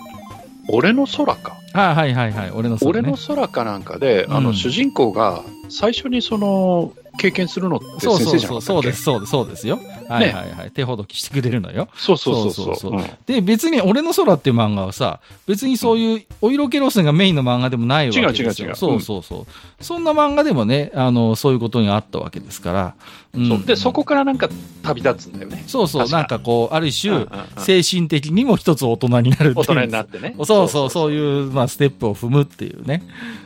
[0.68, 1.56] 俺の空か。
[1.72, 8.92] あはいはいはい、俺のそれね俺の空かなんかで、あの、うん主人公が最初にその、経験するのってそうそう先生じゃなそう、かったっけ？
[8.92, 9.80] そうです、そうです、そうですよ。
[10.08, 10.70] はいはいはい。
[10.70, 11.88] 手ほどきしてくれるのよ。
[11.96, 12.64] そうそうそうそう。
[12.66, 18.68] そうそうそうで、別に俺の空っていう漫画はさ、別にそういうお色気路線がメインの漫画でもないわけですよ。
[18.68, 19.46] 違う違う違うそうそうそ
[19.80, 19.84] う。
[19.84, 22.94] そんな漫画でもね、あの、そういうことにあったわけですから。
[23.34, 24.48] うんそうで、そこからなんか
[24.82, 25.64] 旅立つんだよね。
[25.66, 30.34] そうそう、確かなんかこう、ある種、うんうんうん精神的にも一つ大人になるっていう大人になってね。
[30.44, 33.02] そうそう、そういう、まあ、ステップを踏むっていうね、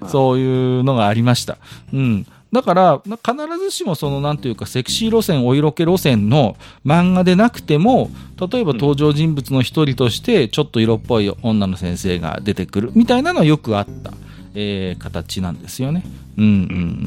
[0.08, 1.58] そういうのがありました。
[1.92, 2.26] うん。
[2.52, 8.10] だから、な必ずしもその、なんていうか、セクシー路線、お色気路線の漫画でなくても、
[8.50, 14.12] 例えば登場人物の一人として、ちょっと色っぽい女の先生が出てくるみたいなのはよくあった、
[14.54, 16.04] えー形なんですよね。
[16.36, 16.54] うんうんう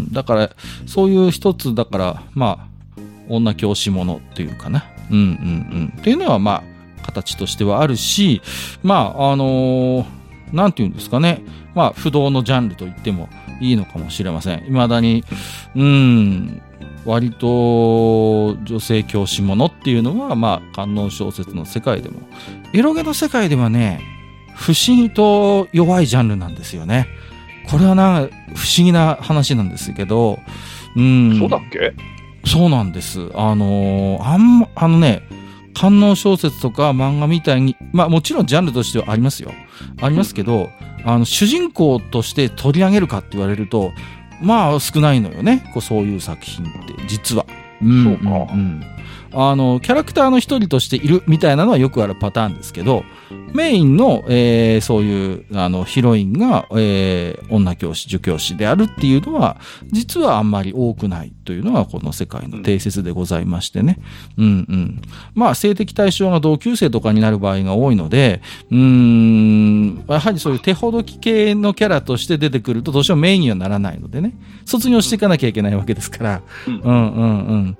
[0.10, 0.14] ん。
[0.14, 0.50] だから、
[0.86, 4.86] そういう一つ、だから、まあ、女教師ものっていうかな。
[5.12, 5.26] うんうんう
[5.84, 5.94] ん。
[6.00, 6.64] っていうのは、ま
[7.02, 8.42] あ、形としてはあるし、
[8.82, 10.06] まあ、あのー
[10.54, 11.42] なんていうんですかね。
[11.74, 13.28] まあ、不動のジャンルと言っても
[13.62, 14.64] いいのかもしれません。
[14.66, 15.24] 未だに、
[15.76, 16.62] うん、
[17.06, 22.22] 割と女性教師ものっていうのは、まあ、観音小説の世界でも、
[22.74, 24.02] エロゲの世界ではね、
[24.56, 27.08] 不思議と弱いジャンルなんですよね。
[27.70, 28.30] これはな、不思
[28.86, 30.40] 議な話なんですけど、
[30.96, 31.40] うん。
[31.40, 31.94] そうだっけ？
[32.46, 33.32] そうなんです。
[33.36, 35.24] あのーあんま、あのね、
[35.74, 39.52] 観音小説とか漫画みたいに、まあもちろんジャンルとしてはありますよ。
[40.02, 40.70] ありますけど、
[41.06, 43.92] あの、主人公として取り上げるかって言われると、
[44.42, 45.70] まあ少ないのよね。
[45.74, 47.46] こうそういう作品って、実は。
[47.82, 48.93] うんそうかんん
[49.34, 53.04] あの、キャラクターの一人としているみたいなのはよくあるパターンですけど、
[53.54, 59.58] メインの、えーそういう、あの、ヒロインが、えー女教師、助教師であるっていうのは、
[59.92, 64.00] 実はあんまり多くないというのがこの世界の定説でございましてね。
[64.38, 65.02] うんうん。
[65.36, 68.42] まあ、性的対象が同級生とかになる場合が多いので、
[68.72, 74.34] うーん、やはりそういう手ほどき系のキャラとして出てくるとどうしてもメインにはならないのでね。
[74.66, 76.42] 卒業していかなきゃいけないわけですから。
[76.68, 77.78] うんうんうんうん。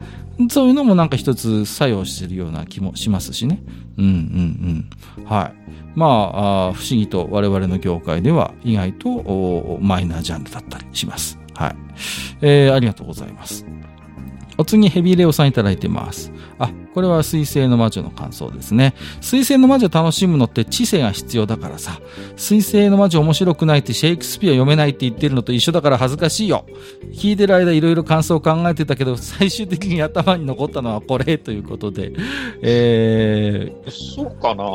[0.50, 3.62] そういうのもなんか一つ作用してるような気もしますしね。
[3.98, 5.26] うんうんうん。
[5.26, 5.54] はい。
[5.96, 11.38] まあ、あ不思議と我々の業界では意外とマイナージャンルだったりします。
[11.54, 11.76] はい。
[12.42, 13.66] えー、ありがとうございます。
[14.58, 16.32] お次、ヘビレオさんいただいてます。
[16.60, 18.94] あ、これは水星の魔女の感想ですね。
[19.20, 22.00] 水星の魔女楽しむのって知性が必要だからさ。
[22.36, 26.66] 水星の魔女面白くないってシェイクスピア読めないって言ってるのと一緒だから恥ずかしいよ。
[27.14, 32.14] 聞いてる間いろいろ感想を考えてたけど、最終的に頭に残ったのはこれということで。
[32.62, 34.66] えそうかな。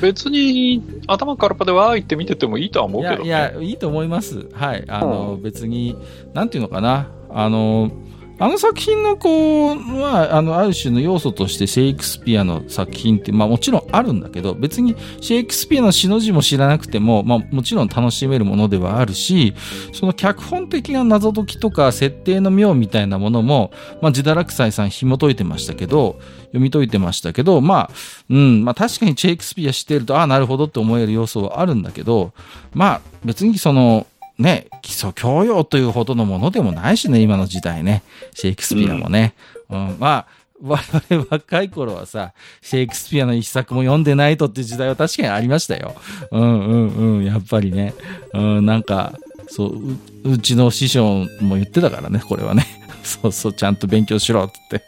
[0.00, 3.28] 別に頭からっぱでわーいって見ててもいいとは思ー、うけど、ね。
[3.28, 4.46] いや、いや、いいと思います。
[4.52, 4.84] はい。
[4.88, 5.96] あの、別に、
[6.34, 7.08] なんていうのかな。
[7.30, 7.90] あの、
[8.38, 19.54] あの作品のこう、は、あの、ある種の要素としてシェイクスピアの作品って、まあもちろんあるんだけど、別にシェイクスピアの詩の字も知らなくても、まあもちろん楽しめるものではあるし、
[19.92, 23.70] その脚本的な謎解きとか設定の妙みたいなものも、
[24.02, 27.90] まあ自堕落斎さん紐解いてましたけど、読み解いてましたけど、まあ、
[28.30, 32.32] うん、まあ確かにシェイクスピア知ってると、ああ、なるほどって思える要素はあるんだけど、
[32.72, 34.06] まあ別にその、
[34.38, 38.02] ね、基礎教養というほどのものでもないしね、今の時代ね。
[38.34, 39.34] シェイクスピアもね。
[39.70, 40.26] うん、まあ、
[40.60, 45.94] 我々 若い頃はさ、シェイクスピアの一作も読んでないとっていう時代は確かにありましたよ。
[46.30, 47.94] うんうんうん、やっぱりね。
[48.32, 49.12] うん、なんか、
[49.48, 52.66] そう、ううちの師匠も言ってたからね、これはね。
[53.04, 54.84] そうそう、ちゃんと勉強しろって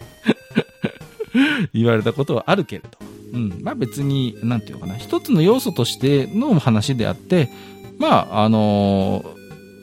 [1.74, 2.88] 言われたことはあるけれど。
[3.32, 7.50] うん、まあ別に、なんていうかな、一つの要素としての話であって、
[7.98, 9.36] まあ、あのー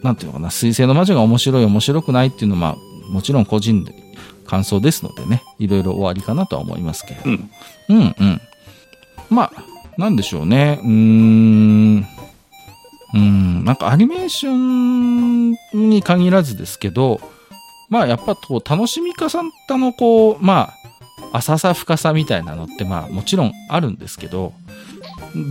[0.04, 2.68] なんていうのかな、水星の魔女が面白い、面白くないっていうのは、ま
[3.08, 3.96] あ、もちろん個人で
[4.46, 7.30] 感想ですのでね、いろいろ終わりかなとは思いますけれど。
[7.30, 7.50] うん。
[7.90, 8.42] うんうん。
[9.30, 9.64] まあ、
[9.98, 10.80] なんでしょうね。
[10.84, 11.98] うーん。
[12.00, 15.52] うーん、なんかアニメーション
[15.90, 17.22] に限らずですけど、
[17.90, 19.42] まあやっぱこう楽しみ方
[19.78, 20.74] のこう、ま
[21.32, 24.52] あ、浅さ深さみたいなのってまあもちろんあるんですけど、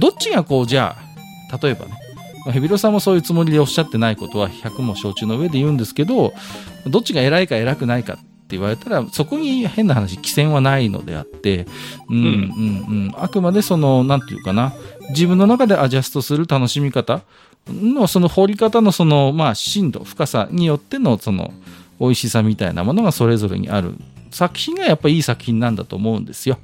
[0.01, 0.96] どっちがこうじゃ
[1.53, 2.02] あ、例えばね、まあ
[2.50, 6.33] ヘビロさんもそういうつもりでおっしゃってないことは100も承知の上で言うんですけど、
[6.87, 8.22] どっちが偉いか偉くないかって
[8.57, 11.66] 言われたら、そこに変な話、規制はないのであって、
[12.09, 12.16] うん。
[12.16, 12.28] うんう
[13.09, 14.72] ん、あくまでその、なんていうかな、
[15.11, 17.22] 自分の中でアジャストする楽しみ方
[17.68, 21.52] の、その掘り方のその、まあ、深度、深さによっての、その、
[22.00, 23.94] 美味しさみたいなものがそれぞれにある
[24.33, 26.59] 作品がやっぱいい作品なんだと思うんですよ。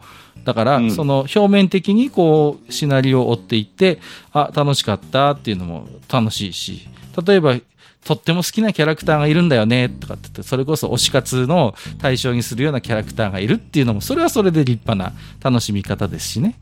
[0.44, 4.00] だから、うんその表面的にこう、シナリオを追っていって、
[4.33, 6.88] あ、楽しかったっていうのも楽しいし、
[7.26, 7.57] 例えば、
[8.04, 16.55] とっても好きなキャラクターがいるんだよね、とかって言って、それこそ推し活の対象にするようなキャラクターがいるっていうのも、それはそれで立派な楽しみ方ですしね。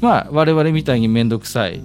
[0.00, 1.82] まあ、我々みたいにめんどくさい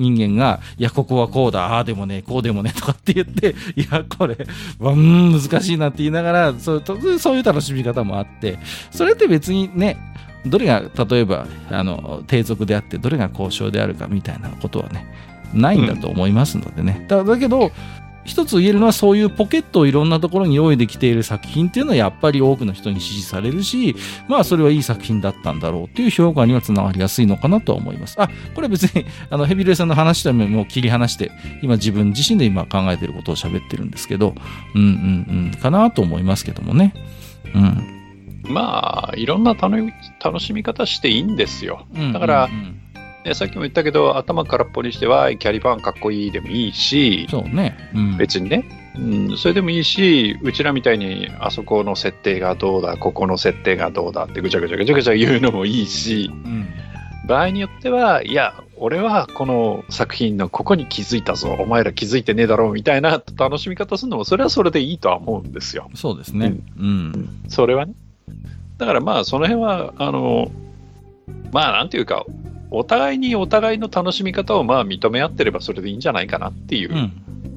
[0.00, 4.36] 人間が、いや、ここはこうだ、ああでもね、こうでもね、とかって言って、いや、これ、
[4.80, 6.82] うん、難しいなって言いながら、そう
[7.18, 8.58] そういう楽しみ方もあって、
[8.90, 9.96] それって別にね、
[10.46, 15.06] どれが、例えば、あの、低俗であって、どれが交渉であるかみたいなことはね、
[15.52, 17.04] ないんだと思いますのでね。
[17.08, 17.72] だだけど、
[18.30, 23.96] 一つ言えるのはそういうポケットをいろんなところに用意できている作品っていうのはやっぱり多くの人に支持されるし、
[24.28, 28.14] まあそれはいい作品だったんだろうっていう評価にはつながりやすいのかなとは思います。
[28.20, 34.36] あ、これは別にあのヘビレイさんの話とはもう切り離して、今自分自身で今考えていることを喋ってるんですけど、
[34.76, 36.94] うんうんうん、かなと思いますけどもね。
[37.52, 38.00] うん。
[38.44, 39.76] まあ、いろんな楽
[40.22, 41.84] 楽しみ方していいんですよ。
[41.96, 42.80] うんだからうんうん
[43.24, 47.76] ね、さっきも言ったけど、頭空っぽにしては、キャリバーンかっこいいでもいいし、そうね。
[47.94, 48.64] うん、別にね、
[48.96, 56.66] うん、それでもいいし、うちらみたいに、あそこの設定がどうだ、ここの設定がどうだってぐちゃぐちゃぐちゃぐちゃ言うのもいいし、うん。
[57.26, 65.90] 場合によっては、いや、俺はこの作品のここに気づいたぞ、お前ら気づいてねえだろうみたいな楽しみ方するのも、それはそれでいいとは思うんですよ。
[65.94, 66.54] そうですね。
[66.78, 67.42] うん。
[67.48, 67.92] それはね。
[68.78, 70.50] だからまあ、その辺は、あの、
[71.52, 72.24] まあ、なんていうか、
[72.70, 77.12] お互いにお互いの楽しみ方をまあ認め合ってればそれでいいんじゃないかなっていううん。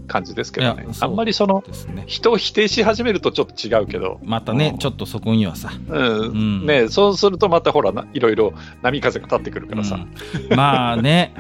[0.06, 0.86] 感じですけどね。
[0.86, 1.64] うあんまりその。
[2.06, 6.20] 人を否定し始めるとちょっと違うけど、またねう、んちょっとそこにはさ、うん。
[6.20, 6.32] う
[6.64, 6.66] ん。
[6.66, 10.58] ね、そうするとまたほらないろいろ波風が立ってくるからさ、うん。
[10.58, 11.34] まあね、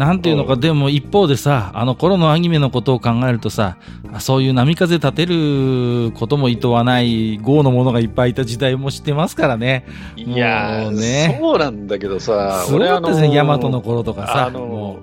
[0.00, 3.76] なんていうのか、でも一方でさ、あの頃のアニメのことを考えるとさ、
[4.14, 9.84] あそういう波風立てることも厭わない豪の者がいっぱいいた時代も知ってますからね。
[10.16, 14.46] いやねそうなんだけどさ、すごかったですね、俺ヤマトの頃とかさ。
[14.46, 14.98] あのも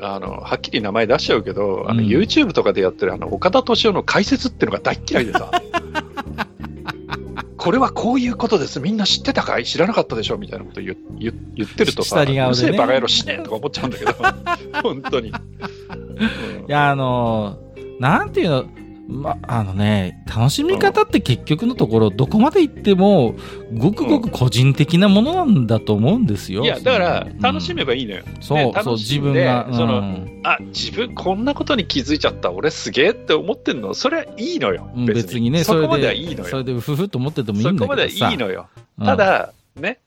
[0.00, 5.50] あの、はっきり名前出しちゃうけど、あの、うん YouTube とかでやってるあの、岡田敏夫の解説っていうのが大っ嫌いでさ、
[7.62, 8.80] これはこういうことです。
[8.80, 9.64] みんな知ってたかい？
[9.64, 10.36] 知らなかったでしょ？
[10.36, 12.40] みたいなこと言言言ってるとさ、ね。
[12.44, 14.12] うるせえバカ野郎死ねえとか思っちゃうんだけど、
[14.82, 15.28] 本当に。
[15.28, 15.32] い
[16.66, 17.60] や、あの
[18.00, 18.64] なんていうの、
[19.08, 23.34] ま、あのね、楽しみ方って結局のところ、どこまで行っても、
[23.74, 26.62] ごくごく個人的なものなんだと思うんですよ。
[26.64, 28.22] いや、だから、楽しめめばいいのよ。
[28.40, 29.68] そう、ねそう、自分が。
[29.72, 32.50] そのうんあ、自分こんなことに気づいちゃった。
[32.50, 33.94] 俺すげえって思ってんの？
[33.94, 34.90] それはいいのよ。
[34.94, 36.44] うん別にね、そこまでれはいいのよ。
[36.46, 37.80] それで、ふふっと思っててもいいんだけどさ。
[37.80, 38.68] そこまではいいのよ。
[38.98, 39.98] うんた、だ、ね。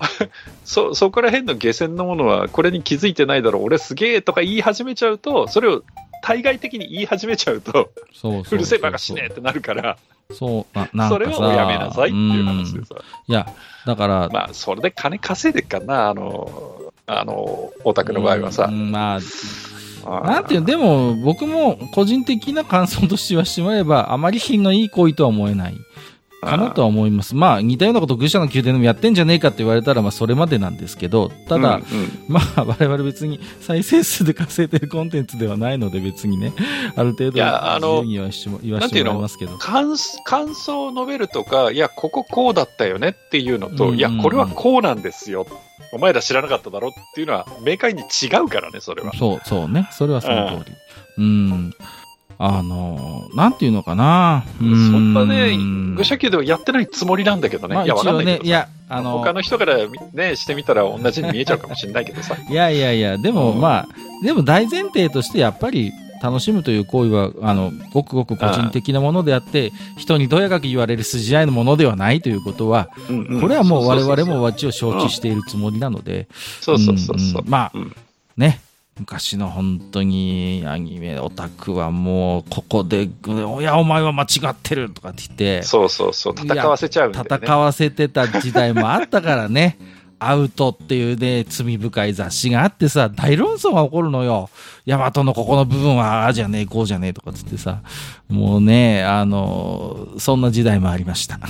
[0.64, 5.82] そ、そこら辺の下船のものは、これに気づいてないだろう、俺すげえとか言い始めちゃうと、それを
[6.22, 9.98] 対外的に言い始めちゃうと、そうるせえバカしねえってなるから、
[10.32, 12.94] そう、ななんかさそれをやめなさいっていう話でさ。
[13.26, 13.46] いや、
[13.86, 18.70] だから、まあ、それで金稼いでっからな、あの、あの、オタクの場合はさう。
[18.70, 25.76] んまあ、なんていう、でも、僕も個人的な感想としてはしてもらえば、あまり品のいい行為とは思えない。
[26.42, 27.34] かなとは思います。
[27.36, 36.52] まあ、似たようなこと愚者の宮殿でもやってんじゃねえかって言われたら、まあ、それまでなんですけど、ただ、うんうんまあ、 我々別に再生数で稼いでるコンテンツではないので、別にね、
[36.96, 38.58] ある程度、いやあの言わせても
[39.10, 39.56] らいますけど。
[39.58, 45.46] 感感想を述べるとか、いや、こここうだったよねっていうのと、うんうんうんいや、これはこうなんですよ。
[45.92, 49.12] お前ら知らなかっただろっていうのは、明快に違うからね、それは。
[49.14, 49.88] そう、そうね。
[49.92, 50.72] それはその通り。
[51.18, 51.74] うん。
[52.38, 54.44] あの、なんていうのかな。
[54.58, 57.74] そんなねうん、愚者級ではやってないつもりなんだけどね。
[57.74, 59.78] まあいや、わかんないけど、いや、あの、他の人から
[60.12, 62.36] ね、してみたら同じに見えちゃうかもしれないけどさ。
[62.48, 63.60] いやいやいや、でもうん。
[63.60, 63.88] まあ、
[64.24, 73.40] でも大前提としてやっぱり楽しむという行為は、あの、ごくごく個人的なものであって、人にどやかく言われる筋合いのものではないということは、うんうん。
[73.40, 76.28] これはもう我々もわちを承知しているつもりなので、
[76.60, 77.42] そうそうそうそう。
[77.42, 77.50] んん。
[77.50, 77.96] まあ、うん。
[78.36, 78.60] ね、
[78.98, 83.10] 昔の本当にアニメオタクはもう、ここで、い
[83.62, 86.34] や、お前は間違ってるとかって言って、そうそうそう。
[86.36, 87.30] 戦わせちゃうんだよね。
[87.42, 89.78] 戦わせてた時代もあったからね。
[90.24, 94.50] アウトっていうね、罪深い雑誌があってさ、大論争が起こるのよ。
[94.84, 97.80] ヤマトのここの部分は、ああじゃねえ、こうじゃねえとかつってさ、
[98.28, 101.40] もうね、あの、そんな時代もありました。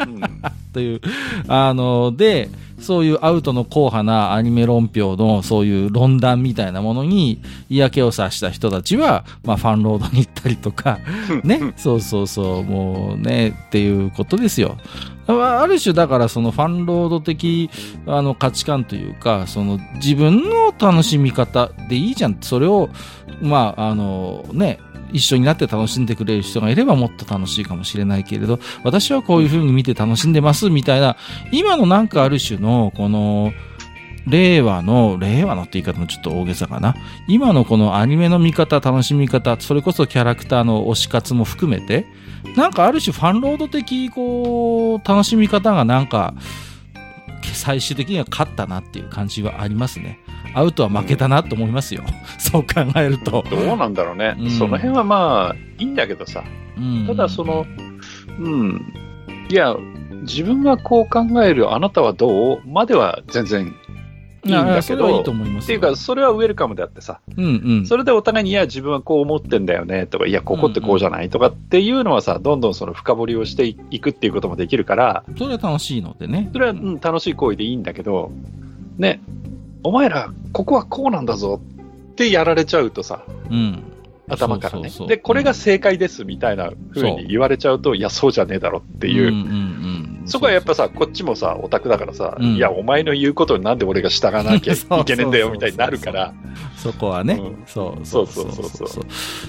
[0.00, 0.20] うん
[0.72, 1.00] という、
[1.48, 2.48] あの、で、
[2.80, 10.98] そういうアウトの硬派なアニメ論評のそういう論談みたいなものに嫌気をさした人たちは、まあファンロードに行ったりとか、
[11.44, 14.76] ね、そうそうそう、もうね、っていうことですよ。
[15.26, 17.70] あある種だからそのファンロード的
[18.06, 22.38] あの価値観というか、その自分の楽しみ方でいいじゃん。
[22.40, 22.88] それを、
[23.40, 24.80] まあ、あのね、
[25.12, 31.16] 一緒になって楽しんでくれる人がいればもっと楽しいかもしれないけれど、私はこういう風に見て楽しんでますみたいな、
[31.52, 33.52] 今のなんかある種の、この、
[34.26, 36.94] 令和の、令和のって言い方もちょっと大げさかな。
[37.26, 42.06] 今のこのアニメの見方、楽しみ方、それこそキャラクターの推し活も含めて、
[42.56, 46.34] なんかある種ファンロード的、こう、楽しみ方がなんか、
[47.48, 50.20] 最終的には勝ったなっていう感じはありますね。
[50.54, 52.02] アウトは負けたなと思いますよ。
[52.38, 53.44] そう考えると。
[53.50, 56.44] どうなんだろうね、うんその辺はまあいいんだけどさ、
[56.76, 57.66] うんただその、
[58.38, 58.92] うん、
[59.50, 59.74] いや、
[60.22, 62.60] 自分がこう考える、あなたはどう？
[62.66, 63.74] までは全然
[64.44, 65.78] いいんだけどいいと、思いますよ。
[65.78, 67.48] っていうか、それはウェルカムであってさ、うんう
[67.82, 67.86] ん。
[67.86, 76.48] それでお互いに、いや、自分はこう思ってんだよねとか、いや、ここってこうじゃないとかっていうのはさ、どんどんその深掘りをしていくっていうこともできるから、それは楽しいのでね。
[76.52, 78.30] それは、うん、楽しい行為でいいんだけど、
[78.98, 79.20] ね、
[79.82, 81.60] お前ら、ここはこうなんだぞ
[82.12, 83.82] ってやられちゃうとさ、うん。
[84.28, 89.52] 頭からねで、これが正解ですみたいな風に言われちゃうと、いや、そうじゃねえだろっていう、うんうんう
[90.06, 92.54] んそこはやっぱさ、こっちもさ、オタクだからさ、うん。
[92.54, 96.32] いや、お前の言うことになんで俺が従わなきゃいけねえんだよ みたいになるから、
[96.76, 97.62] そこはね、うん。
[97.66, 98.88] そうそうそうそう。
[98.88, 99.04] そう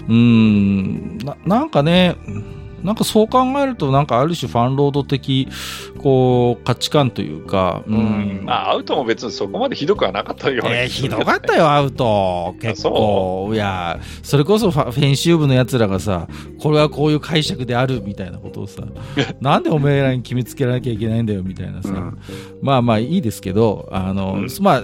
[0.09, 1.17] うーん。
[1.19, 2.15] ななんかね
[2.83, 5.47] なんかそう考えるとなんかある種ファンロード的
[5.97, 8.41] こう価値観というかううん。
[8.45, 12.55] まあ、アウトも別にそこまでひどくはなかったようなえーひどかったよ、アウト。
[12.61, 13.51] 結構。
[13.53, 16.27] いや、それこそファ編集部の奴らがさ、
[16.59, 18.83] これはこういう解釈であるみたいなことをさ、
[19.41, 22.17] なんでおめえらに決めつけらなきゃいけないんだよみたいなさ、うん。
[22.61, 24.47] まあまあいいですけど、あの、うん。
[24.61, 24.83] まあ、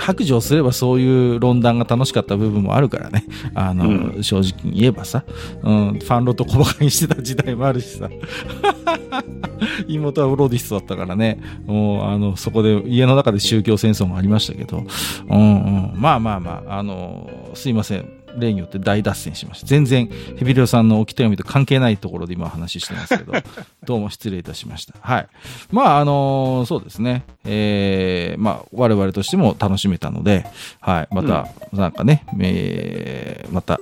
[0.00, 3.24] 白状すればそういう論談が楽しかった部分もあるからね。
[3.54, 5.24] あの、う正直に言えばさ、
[5.62, 8.08] うん、ファンロと小馬鹿にしてた時代もあるしさ。
[9.86, 11.40] 妹はウロディストだったからね。
[11.66, 14.84] もう、あの、そこで家の中で宗教戦争もありましたけど、
[15.28, 16.00] うんうん。
[16.00, 18.19] まあまあまあ、あの、すいません。
[18.38, 19.66] 例によって大脱線しました。
[19.66, 23.32] 全然、ヘビレオさんの置き手紙と関係ないところで今話してますけど、
[23.84, 24.94] どうも失礼いたしました。
[25.00, 25.28] はい。
[25.70, 27.24] まあ、あのそうですね。
[27.44, 30.46] えー、まあ、我々としても楽しめたので、
[30.80, 31.08] はい。
[31.10, 33.80] また、なんかね、えー、また、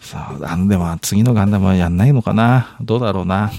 [0.00, 2.76] さあ、あの、でも、次のガンダムはやんないのかな？
[2.82, 3.50] どうだろうな？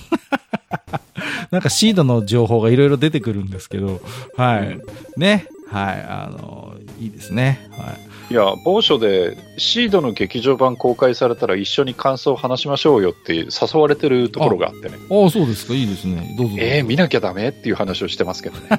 [1.51, 4.01] なんかシードの情報がいろいろ出てくるんですけど、
[4.37, 4.79] はい。
[5.17, 5.47] ね？
[5.71, 6.05] はい。
[6.07, 7.69] あの、いいですね。
[7.77, 8.12] はい。
[8.33, 14.95] いや、某所でシードの劇場版公開されたら一緒に感想を話しましょうよって誘われてるところがあってね。
[15.11, 15.75] ああ、そうですか。
[15.75, 16.35] いいですね。
[16.35, 16.55] どうぞ。
[16.57, 18.69] えー、見なきゃダメっていう話をしてますけどね。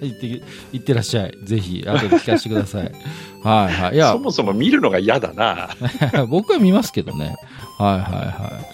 [0.00, 0.42] 言って、
[0.72, 1.34] 言ってらっしゃい。
[1.44, 2.92] ぜひ、後で聞かせてください。
[3.42, 3.94] はいはい。
[3.94, 5.68] い やそ、もそも見るのが嫌だな。
[6.28, 7.36] 僕は見ますけどね。
[7.76, 8.66] はいはいはい。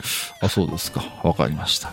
[0.43, 1.03] あ、そうですか。
[1.25, 1.93] わかりました。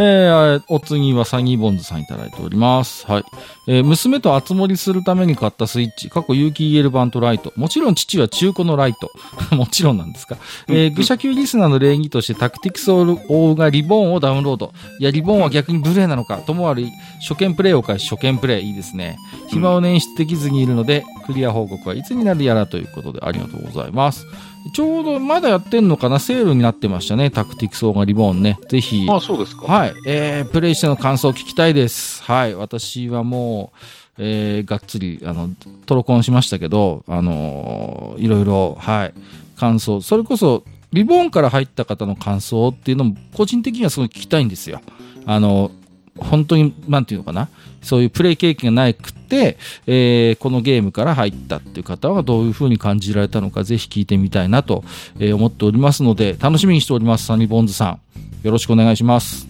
[0.00, 3.04] えー、お次はサニーボンズさんいただいております。
[3.10, 3.24] はい。
[3.66, 7.52] えー娘と熱盛するために買ったスイッチ、過去有機 EL 版とライト。
[7.56, 9.10] もちろん父は中古のライト。
[9.56, 10.36] もちろんなんですか。
[10.68, 14.72] えー、愚者級リスナーの礼儀としてタクティクスオーがリボンをダウンロード。
[15.00, 16.36] いや、リボンは逆にブレーなのか。
[16.38, 16.86] ともある
[17.28, 18.68] 初見プレイを開始、初見プレイ。
[18.68, 19.18] いいですね。
[19.48, 24.26] 暇を捻出できずにいるので、クリア報告はいつになるやらということでありがとうございます。
[24.72, 26.18] ちょうどまだやってんのかな？
[26.18, 27.30] セールになってましたね。
[27.30, 28.58] タクティクスオーガリボンね。
[28.68, 29.06] ぜひ。
[29.10, 29.66] あ、そうですか。
[29.66, 29.94] はい。
[30.06, 32.22] えー、プレイしての感想を聞きたいです。
[32.22, 32.54] はい。
[32.54, 33.78] 私はもう、
[34.18, 35.50] えー、がっつり、あの、
[35.86, 39.14] トロコンしましたけど、あのーいろいろ、はい。
[39.56, 40.00] 感想。
[40.00, 44.80] それこそ、リボンから入った方の感想っていうのも、個人的にはすごい聞きたいんですよ。
[45.26, 45.70] あの、
[46.18, 47.48] 本当に、なんていうのかな？
[47.82, 49.56] そういうプレイ経験がなくて、
[49.86, 54.84] えーこのゲームから入ったっていう方はどういうふうに感じられたのか、ぜひ聞いてみたいなと、
[55.20, 57.26] 思っておりますので、楽しみにしております。
[57.26, 58.00] サニーボンズさん。
[58.42, 59.48] よろしくお願いします。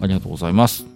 [0.00, 0.86] ありがとうございます。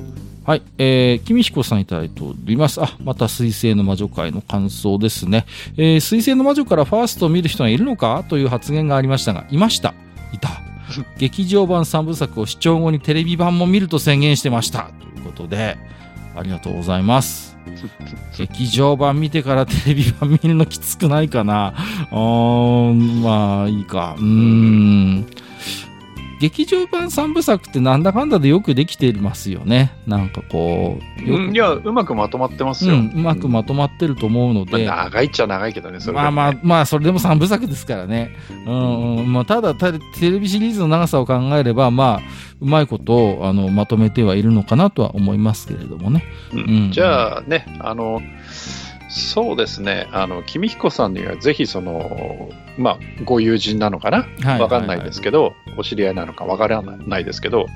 [0.45, 0.63] はい。
[0.79, 2.83] えー、君彦さんいただいております。
[2.83, 5.47] あ、また水星の魔女会の感想ですね。
[5.77, 8.25] えー、水星の魔女からファーストを見る人がいるのか？
[8.29, 9.95] という発言がありましたが、いました。
[10.33, 10.72] いた。
[11.19, 14.91] 劇場版3部作を視聴後にテレビ版も見ると宣言してました。
[15.15, 15.77] ということで、
[16.37, 17.57] ありがとうございます。
[18.37, 21.75] 劇場版見てからテレビ版見るのきつくないかな？
[22.11, 24.17] うーん、まあ、いいか。
[24.19, 25.27] うーん。
[26.43, 29.93] 劇場版3部作ってなんだかんだでよくできてますよね。
[30.09, 32.95] なんかこう、いや、うまくまとまってますよ。
[32.95, 38.35] うん、うまくまとまってると思うので、まあ長いっちゃ長いけどね、それでもまあまあ、まあ、それでも3部作ですからね。
[38.67, 42.21] うん、うん、まあ、ただた、テレビシリーズの長さを考えれば、まあ、
[42.61, 46.25] うまいことを、あの、まとめてはいるのかなとは思いますけれどもね。
[46.53, 48.21] うんうんじゃあね、あの、
[49.09, 54.27] そうですね、あの、君彦さんにはぜひその、まあ、ご友人なのかな？
[54.43, 54.61] はい。
[54.61, 57.67] わかんないですけど、お知り合いなのかわからないですけど、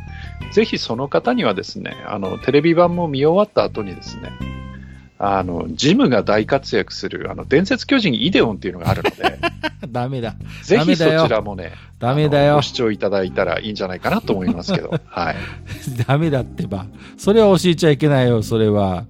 [0.53, 4.32] ぜひその方にはですね、あの、テレビ版も見終わった後にですね、
[5.18, 9.38] あの、ジムが大活躍する、あの、伝説巨人イデオンっていうのがあるので、
[9.88, 10.34] ダメだ。
[10.62, 12.62] ぜひそちらもね、ダメだよご。
[12.62, 15.36] 視聴いただいたらいいんじゃないかなと思いますけど、 はい。
[16.07, 16.86] ダメだってば。
[17.16, 19.05] それは教えちゃいけないよ、それは。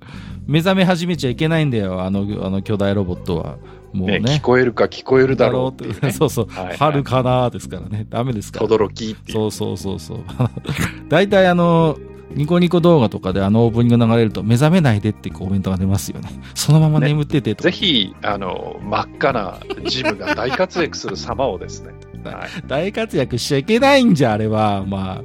[0.46, 3.56] 目覚め始めちゃいけないんだよ、あの、あの巨大ロボットは。
[3.92, 4.20] もうね。
[4.20, 6.12] ね聞こえるか聞こえるだろうっていう、ね。
[6.12, 6.46] そうそう。
[6.48, 8.06] はいはい春かなーですからね。
[8.08, 8.66] ダメですから。
[8.66, 9.16] 轟き。
[9.30, 10.18] そうそうそうそう。
[11.08, 11.98] 大体あの、
[12.30, 16.30] ニコニコ動画とかであのオープニング流れると、目覚めないでってコメントが出ますよね。
[16.54, 21.94] そのまま眠っててと、ぜひ、あの、真っ赤なジムが大活躍する様をですね。
[22.24, 22.48] はい。
[22.66, 24.84] 大活躍しちゃいけないんじゃ、あれは。
[24.86, 25.22] ま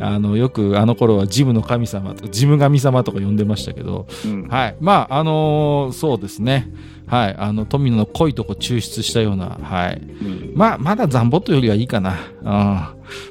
[0.00, 4.48] あ、あの、よくあの頃はジムの神様とか、ジム神様とか呼んでましたけど、うん。
[4.48, 4.76] はい。
[4.80, 6.68] まあ、あのーそうですね。
[7.06, 7.36] はい。
[7.36, 10.00] あの、富野の濃いとこ抽出したような、はい。
[10.00, 12.16] うんまあ、まだザンボットよりはいいかな。
[12.40, 12.46] うん。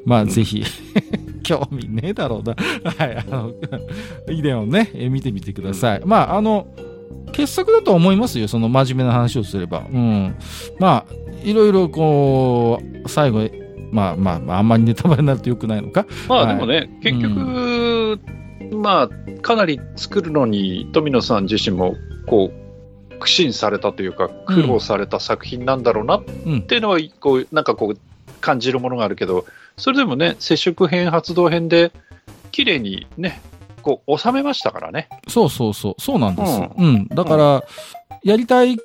[0.05, 0.63] まあ、ぜひ、
[1.43, 2.55] 興味ねえだろうな。
[2.91, 3.17] はい。
[3.17, 3.51] あの、
[4.32, 6.01] イデオンね、え見てみてください。
[6.05, 6.67] まあ、あの、
[7.32, 8.47] 傑作だと思いますよ。
[8.47, 9.84] その真面目な話をすれば。
[9.91, 10.36] うん。
[10.80, 11.13] まあ、
[11.43, 13.49] いろいろこう、最後、
[13.91, 16.05] まあまあ、まあ、あんまりネタバレになると良くないのか。
[16.28, 18.19] まはいあでもね、結局、
[18.76, 21.95] まあ、かなり作るのに富野さん自身も、
[22.28, 22.62] こう、
[23.20, 26.61] 苦心されたというか、苦労された作品なんだろうなっうん。
[26.64, 27.97] ていうのは、こう、なんかこう、
[28.41, 29.45] 感じるものがあるけど、
[29.78, 31.91] それでもね、接触編、発動編で、
[32.51, 33.41] 綺麗にね、
[33.82, 35.09] こう、収めましたからね。
[35.28, 36.61] そうそうそう、そうなんです。
[36.78, 37.07] うん。
[37.07, 37.64] だから、
[38.24, 38.78] やりたい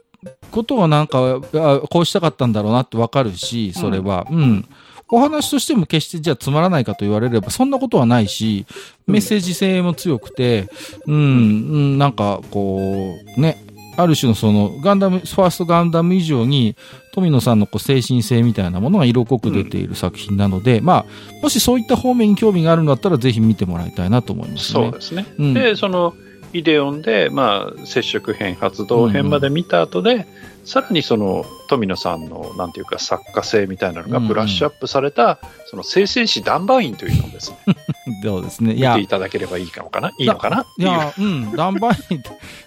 [0.50, 4.26] ことはなんか、あこうしたかったんだろうなってわかるし、それは。
[4.30, 4.68] うん。
[5.10, 8.66] お話としても決してじゃあつまらないかと言われれば、そんなことはないし、
[9.06, 10.68] メッセージ性も強くて、
[11.06, 13.64] うん、うん、なんかこう、ね、
[13.98, 16.76] ある種のその、ガンダム、ファーストガンダム以上に、
[17.12, 21.06] 富野さんのこう精神性みたいなものが色濃く出ている作品なので、まあ、
[21.42, 24.84] もしそういった方面に興味があるんだったら、ぜひ見てもらいたいなと思いますね。
[24.84, 25.26] そうですね。
[25.38, 26.14] うんで、その、
[26.52, 30.28] イデオンで、まあ、接触編、発動編まで見た後で、
[30.68, 37.56] さらにその、富野さんの、なんていうか、作家性みたいなのがブラッシュアップされた、その、生戦士ダンバインというのをですね、
[38.22, 38.74] そうですね。
[38.74, 40.66] いや見て、いただければいいのかな、いいのかな？
[40.76, 42.22] いや、うん、ダンバイン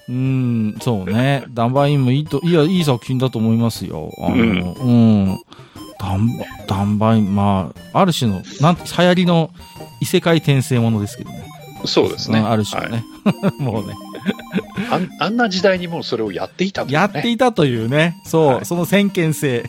[0.10, 1.46] うん、そうね。
[1.52, 4.12] ダンバインもいいと、いや、いい作品だと思いますよ。
[4.20, 4.36] あの、
[4.74, 5.40] うん。
[6.00, 9.52] ダンバ、ダンバイン、まあ、ある種の、なんて、流行りの
[10.00, 11.46] 異世界転生ものですけどね。
[11.86, 12.40] そうですね。
[12.40, 13.06] うんある種のはいね。
[13.60, 13.94] もうね。
[15.20, 15.38] あん。
[15.38, 18.22] な時代にもうそれをやっていたねやっていたというね。
[18.26, 19.66] そう、はいその先見性。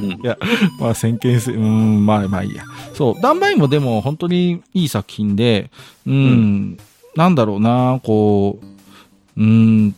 [0.00, 0.18] うん
[0.80, 2.64] まあ、先見性、うん、まあ、まあいいや。
[2.94, 5.70] そう、ダンバインもでも本当にいい作品で、
[6.06, 6.78] うん、
[7.16, 9.94] なんだろうな、こう、うん、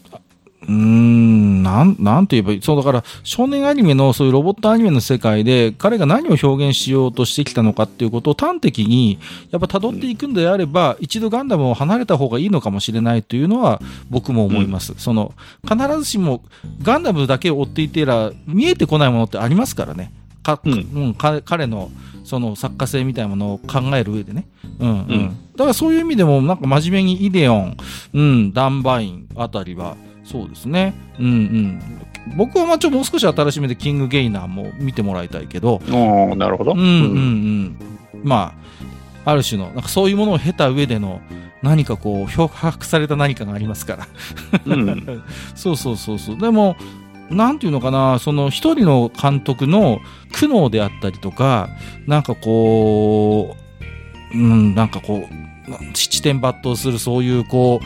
[0.69, 2.63] うん、なん、なんて言えばいい。
[2.63, 9.19] そう、だから、少年アニメの、そういうロボットアニメの世界で、彼が何を表現しようとしてきたのかっていうことを端的に、
[9.51, 14.95] やっぱ辿っていくんであれば、一度ガンダムを離れた方がいいのかもしれないというのは、僕も思います。
[14.99, 16.43] その、必ずしも、
[16.83, 20.13] ガンダムだけを追っていてら、見えてこないものってありますからね。
[20.43, 21.91] か、うんうん、か彼の、
[22.25, 24.49] その作家性みたいなものを考える上でね。
[24.81, 24.97] うん、うん。
[24.97, 27.77] うんだからそういう意味でも、なんか真面目にイデオン、
[28.13, 29.97] うん、ダンバインあたりは、
[30.27, 30.95] そうですね。
[31.19, 32.37] うんうん。
[32.37, 36.73] 僕はまあちょっともう少し新しめでキングゲイナーも見てもらいたいけど、おーなるほど。
[36.73, 37.79] うんうんうん。
[38.25, 38.55] ま
[39.25, 41.21] あ、ある種の、なんかそういうものを経た上での、
[41.63, 44.09] 何かこう、漂白された何かがありますから。
[44.67, 45.23] うん。
[45.55, 46.39] そうそうそうそう。
[46.39, 46.77] でも、
[47.31, 50.01] なんていうのかな、その一人の監督の
[50.33, 51.71] 苦悩であったりとか、
[52.07, 53.57] なんかこ
[54.33, 55.47] う、うん、なんかこう、
[55.95, 57.81] 七点抜刀するそういうこ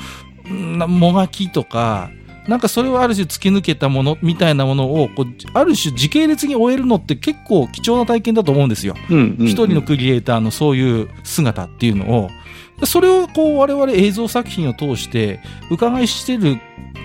[0.47, 2.11] う、もがきとか、
[2.51, 8.96] なんかそれをある種突き抜けたものみたいなものをこう、ある種時系列に終えるのって結構貴重な体験だと思うんですよ。
[9.09, 9.36] うん。
[9.38, 12.30] 一人のクリエイターのそういう姿っていうのを、
[12.82, 15.38] それをこう我々映像作品を通して
[15.70, 16.59] 伺いしてる、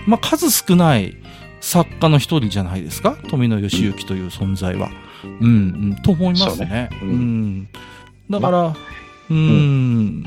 [0.08, 1.16] まあ、数少ない
[1.60, 3.16] 作家の一人じゃないですか？
[3.28, 4.90] 富野義行という存在は。
[5.22, 5.50] うん、う
[5.94, 6.58] ん、と思いますね。
[6.58, 7.68] そうねううんん。
[8.28, 8.76] だから、
[9.30, 10.24] うん、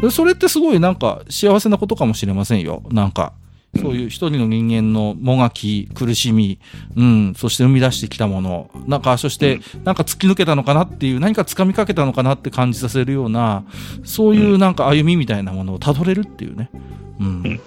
[0.00, 2.84] でそれってすごいなんか幸せなことかもしれませんよ。
[2.92, 3.32] なんか。
[3.78, 6.58] そういう一人の人間のもがき、苦しみ、
[6.96, 13.64] うん、そして生み出してきたもの、なんか、そして、なんか突き抜けたのかなっていう、何か掴みかけたのかなって感じさせるような、
[14.04, 16.70] そういうなんか歩みみたいなものをたどれるっていうね。
[17.20, 17.60] うん。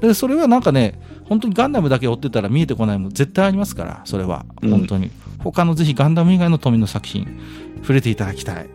[0.00, 4.44] で、それはなんかね、本当にガンダムだけ追ってたら見えてこないもん絶対ありますから、それは。
[4.62, 5.10] うん本当に。
[5.38, 7.40] 他のぜひガンダム以外の富の作品、
[7.80, 8.68] 触れていただきたい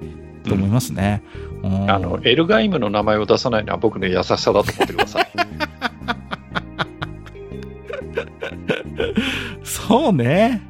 [0.43, 1.23] と思いますね。
[1.63, 5.27] うんあの、エルガイムの名前を出さないのは僕の優しさだと思ってください。
[9.67, 10.61] そうね。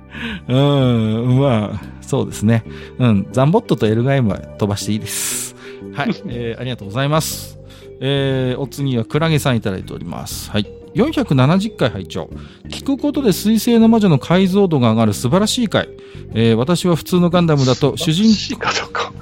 [0.47, 2.63] うん、まあ、そうですね。
[2.97, 5.55] うん、ザンボットとエルガイムは飛ばしていいです。
[5.93, 7.59] はい、 えーありがとうございます。
[8.01, 10.49] えーお次はクラゲさんいただいております。
[10.51, 10.67] はい。
[10.95, 12.29] 470回拝聴
[12.69, 15.89] 聞くことで水星の魔女の解像度が上がる素晴らしい回、
[16.33, 19.13] えー私は普通のガンダムだと主人いいかどうか。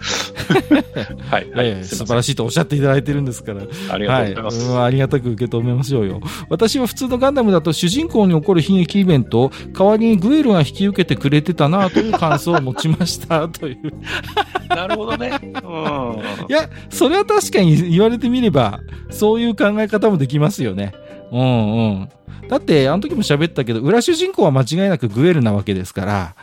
[1.30, 1.84] はい、はい。
[1.84, 3.62] 素晴らしいとおっしゃっていただいてるんですから。
[3.90, 4.60] ありがとうございます。
[4.60, 6.22] はい、うんありがたく受け止めましょうよ。
[6.50, 13.94] 私は普通のガンダムだと主人公に起こる悲劇イベントを代わりにグエルが引き受けてくれてたなという感想を持ちましたという。
[14.70, 15.40] なるほどね。
[15.44, 16.50] うん。
[16.50, 18.80] いや、それは確かに言われてみれば、
[19.10, 20.94] そういう考え方もできますよね。
[21.32, 22.10] うんうん。
[22.48, 26.36] だって、あの時も喋ったけど、裏主人公は間違いなくグエルなわけですから、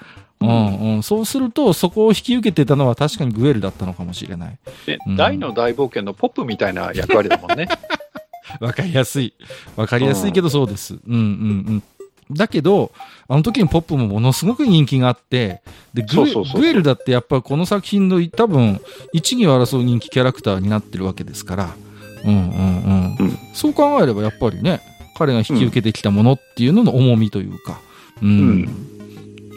[0.48, 4.58] うんうん、そうすると、そこを引き受けてたのは確かにグエルだったのかもしれない。
[4.86, 7.68] でうん大の大冒険のポップみたいな役割だもんね。
[8.60, 9.32] わかりやすい。
[9.76, 10.94] わかりやすいけどそうです。
[11.06, 11.22] うんうんう
[11.74, 11.82] ん。
[12.30, 12.92] だけど、
[13.28, 15.62] あの時にポップもものすごく人気があって、
[15.94, 18.80] で、グエルだってやっぱこの作品の多分、
[19.12, 21.74] 一二を争う人気キャラクターになってるわけですから、
[22.24, 23.16] うんうんうん。
[23.18, 24.80] うんそう考えればやっぱりね、
[25.16, 27.80] 彼が引き受けてきたものっていうのの重みというか、
[28.22, 28.28] うん。
[28.28, 28.91] うん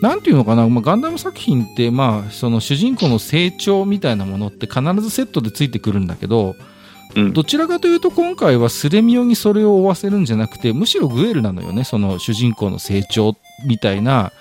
[0.01, 6.55] なんていうのかな、まあ、ガンダム作品って、まあ、その主人公の成長みたいなものって必ずセットでついてくるんだけど、
[7.15, 7.33] うん。
[7.33, 14.33] どちらかというと今回はスレミオにそれを負わせるんじゃなくてむしろグエルなのよねその主人公の成長みたいな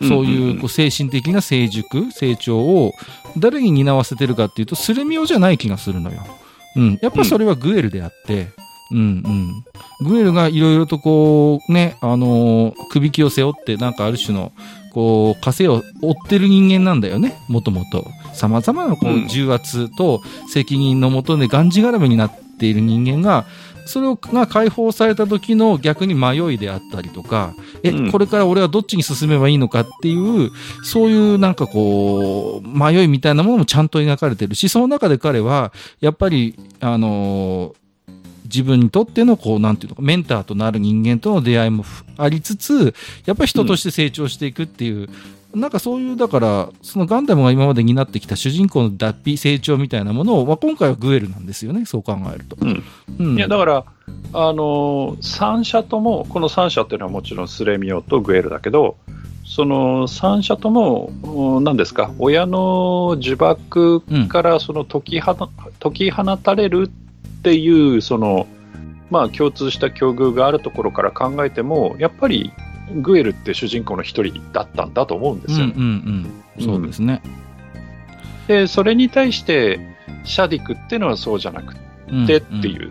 [0.00, 2.92] そういううんこう精神的な成熟成長を
[3.36, 6.24] 誰に担わせてるかっていうとスレミオじゃない気がするのよ。
[6.76, 9.64] うん、やっぱそれはグエルであって、うんうん、
[10.00, 14.52] グエルがいろいろとこうね、あのー首輝を背負ってなんかある種の
[14.92, 17.38] こう枷を負ってる人間なんだよね。
[17.48, 18.04] もともと。
[18.32, 19.24] 様々なこうん。
[19.24, 20.20] う重圧と
[20.52, 23.46] 責任のもとでがんじがらめになっている人間が
[23.86, 28.12] それをが解放された時の逆に迷いであったりとかえ、うん。
[28.12, 30.50] これから俺はどっちに進めばいいのかっていう
[30.82, 37.80] そういうなんかこう迷いみたいなものもちゃんと描かれてるしその中で彼はやっぱりあのー
[38.52, 41.84] 自分にとってのこうなんていうのかメンターとなる人間との出会いも
[42.16, 42.94] ありつつ
[43.24, 45.08] やっぱり人として成長していくっていう、
[45.54, 52.56] なんかそういうだからそのガンダムが今まで担ってきた主人公の脱皮成長みたいなものを、まあ、今回はグエルなんですよねそう考えると。
[52.60, 52.84] うん
[53.18, 53.84] うん、いや、だから、
[54.32, 58.96] あの、3社とも、この3社っていうのはもちろんスレミオとグエルだけど、
[59.44, 63.56] その3社とも、うん何ですか、親の呪縛
[64.28, 65.48] からその解き放
[65.80, 66.90] 解き放たれる
[67.40, 68.46] っていう、その、
[69.10, 72.52] まあ共通した境遇があるところから考えても、やっぱり
[72.94, 75.66] グエルって主人公の一人だったんだと思うんですよ。
[75.66, 75.74] ね。
[75.76, 77.22] うんうんうん、そうですね。
[78.46, 79.80] で、それに対して、
[80.24, 81.74] シャディクっていうのはそうじゃなく
[82.08, 82.90] うんてっていう、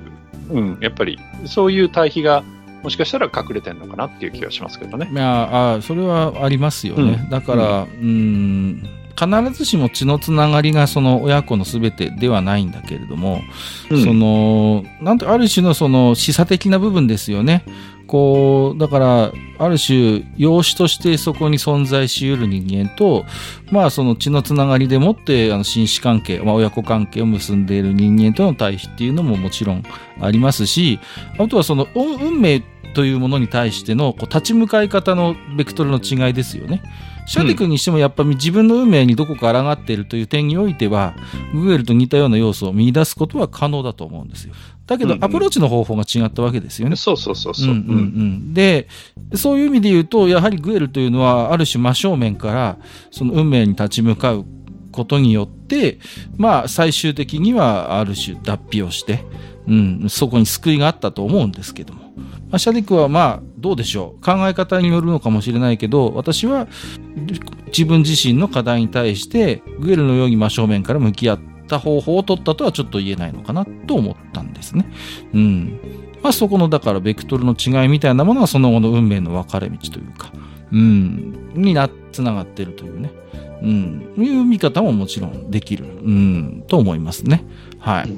[0.50, 2.44] うん、やっぱりそういう対比が
[2.82, 5.10] もしかしたら隠れてるのかなっていう気がしますけどね。
[5.12, 7.30] いやあそれはありますよね、うん。
[7.30, 8.84] だから、うん、
[9.20, 13.42] 必ずしも血のつながりがその親子のすべてではないんだけれども、
[13.90, 17.66] うんそのなんてある種のその示唆的な部分ですよね。
[18.08, 23.24] こうだからある種養子としてそこに存在しうる人間と
[23.72, 29.84] まあその血のつながりでもってあの親子関係、まあ、親子関係を結んでいる人間との対比っていうのももちろん
[30.20, 31.00] ありますし
[31.38, 32.64] あとはその運運命
[32.96, 36.82] というものに対してのこう立ち向かい方のベクトルの違いですよね。
[37.30, 41.14] シャディ君にしてもやっぱり自分の運命にどこか抗っているという点においては、
[41.54, 44.56] グエルと似たような要素を見出すことは可能だと思うんですよ。
[44.88, 46.96] だけどアプローチの方法が違ったわけですよね。
[46.96, 47.70] そうそうそうそう。
[47.70, 48.88] うんうんうん、で
[49.36, 52.78] そういう意味で言うとやはりグエルというのはある種真正面から
[53.12, 54.46] その運命に立ち向かう
[54.92, 56.00] ことによって、
[56.38, 59.24] まあ、最終的にはある種脱皮をして、
[59.68, 62.09] うん、そこに救いがあったと思うんですけども、
[62.50, 64.24] まあ、シャディクはまあどうでしょう。
[64.24, 66.68] 考え方によるのかもしれないけど私は
[67.68, 74.86] 自分自身の課題に対してグエルのように真正面から向き合った方法を取ったとはちょっと言えないのかなと思ったんですね。
[75.34, 75.80] うん。
[76.22, 80.32] まあ、そこのだからベクトルの違いみたいなものがその後の運命の分かれ道というか、
[80.72, 83.12] うん、になつながってるというね、
[83.62, 87.46] うん、いう見方ももちろんできる、うん、と思いますね。
[87.80, 88.14] はい。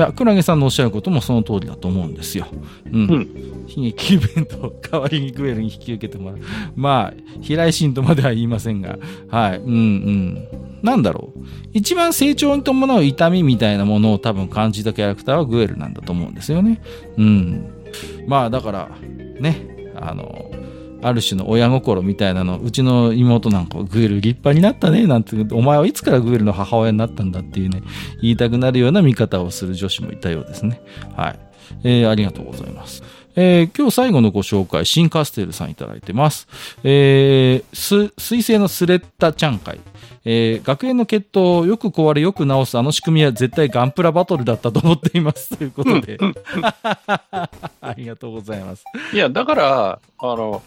[0.00, 2.46] や、クラゲさんのおっしゃることもその通りだと思うんですよ。
[2.92, 3.00] うん。
[3.06, 6.38] うん悲劇イベントを代わりにグエルに引き受けてもらう。
[6.74, 9.58] まあ、平井心とまでは言いませんが、はい。
[9.58, 10.48] うんうん。
[10.82, 11.40] なんだろう。
[11.72, 16.80] 一番成長に伴う痛みみたいなものを多分感じたキャラクターはグエルなんだと思うんですよね。
[17.18, 17.66] うん。
[18.26, 18.90] まあ、だから、
[19.40, 20.50] ね、あの、
[21.02, 27.82] ある種の親心みたいなの、うちの妹なんかはグエル立派になったね、なんて、お前はいつからグエルの母親になったんだっていうね、
[28.20, 30.80] 言いたくなるような見方をする女子もいたようですね。
[31.16, 31.38] はい。
[31.84, 33.02] えーありがとうございます。
[33.36, 36.48] えー今日最後のご紹介、シンカステルさんいただいてます。
[36.82, 39.78] えー、す、水星のスレッタちゃん会。
[40.24, 45.56] えー学園の決闘をよく壊れよく直すあの仕組みは絶対ガンプラバトルだったと思っています。
[45.56, 46.18] ということで。
[47.80, 48.84] ありがとうございます。
[49.12, 50.62] いや、だから、あの、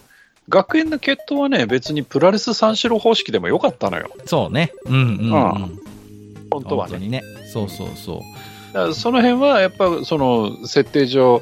[0.50, 4.10] 学園の決闘はね、別にプラレス三四郎方式でもよかったのよ。
[4.26, 4.74] そうね。
[4.86, 5.80] うんうん、うん。
[6.52, 7.22] 本当はねにね。
[7.54, 8.22] そうそうそ
[8.74, 8.94] う。
[8.94, 11.42] その辺はやっぱその設定上、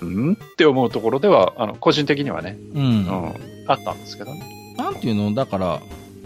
[0.00, 0.32] うん？
[0.34, 2.78] って思うところでは、あの個人的にはね、う。
[2.78, 3.34] うんん、
[3.66, 4.74] あったんですけどね。
[4.76, 5.34] なんていうの？
[5.34, 5.80] だから、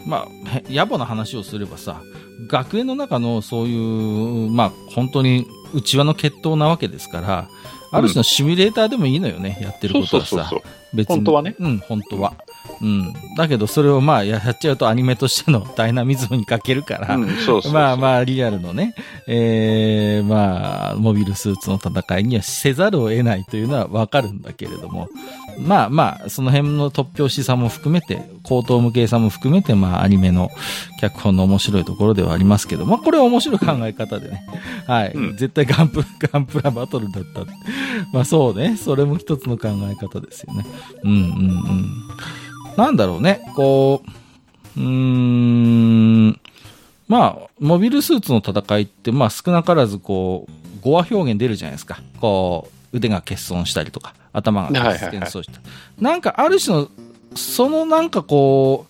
[0.07, 2.03] まあ、へ野暮な話をすればさ、
[2.49, 7.49] 学園の中のそういう、まあ、本当に内輪の決闘なわけですから、
[7.93, 10.29] ある種のシミュレーターでもいいのよね、やってることはさ。
[10.29, 10.63] そうそうそう。
[10.93, 11.17] 別に。
[11.17, 11.55] 本当はね。
[11.59, 12.35] うん、本当は。
[12.81, 13.15] うん。
[13.37, 17.73] だけど、それをまあ、やっちゃうとアニメとしてのダイナミズムに欠けるから、うん、そうそう。
[17.73, 18.95] まあまあ、リアルのね、
[19.27, 25.09] えー、まあ、モビルスーツの戦いにはせざるを得ないというのはわかるんだけれども、
[25.59, 30.51] まあまあ、その辺の突拍子さも含めて、高等無形さも含めて、まあ、アニメの
[31.01, 34.47] 脚本の面白いところではありますけど、まあ、これは面白い考え方でね、
[34.87, 35.13] はい。
[35.13, 37.45] うん絶対ガンプ、 ガンプラバトルだった。
[38.13, 40.67] まあそうね、それも一つの考え方ですよね。
[41.03, 41.89] うんうんうん。
[42.77, 44.03] なんだろうね、こ
[44.77, 46.41] う、うーん、
[47.09, 52.01] まあ、モビルスーツの戦いって、まあ少なからずこう、語話表現出るじゃないですか。
[52.21, 55.61] こう、腕が欠損したりとか、頭が欠損した。
[56.01, 56.89] なんかある種の、
[57.35, 58.87] そのなんかこ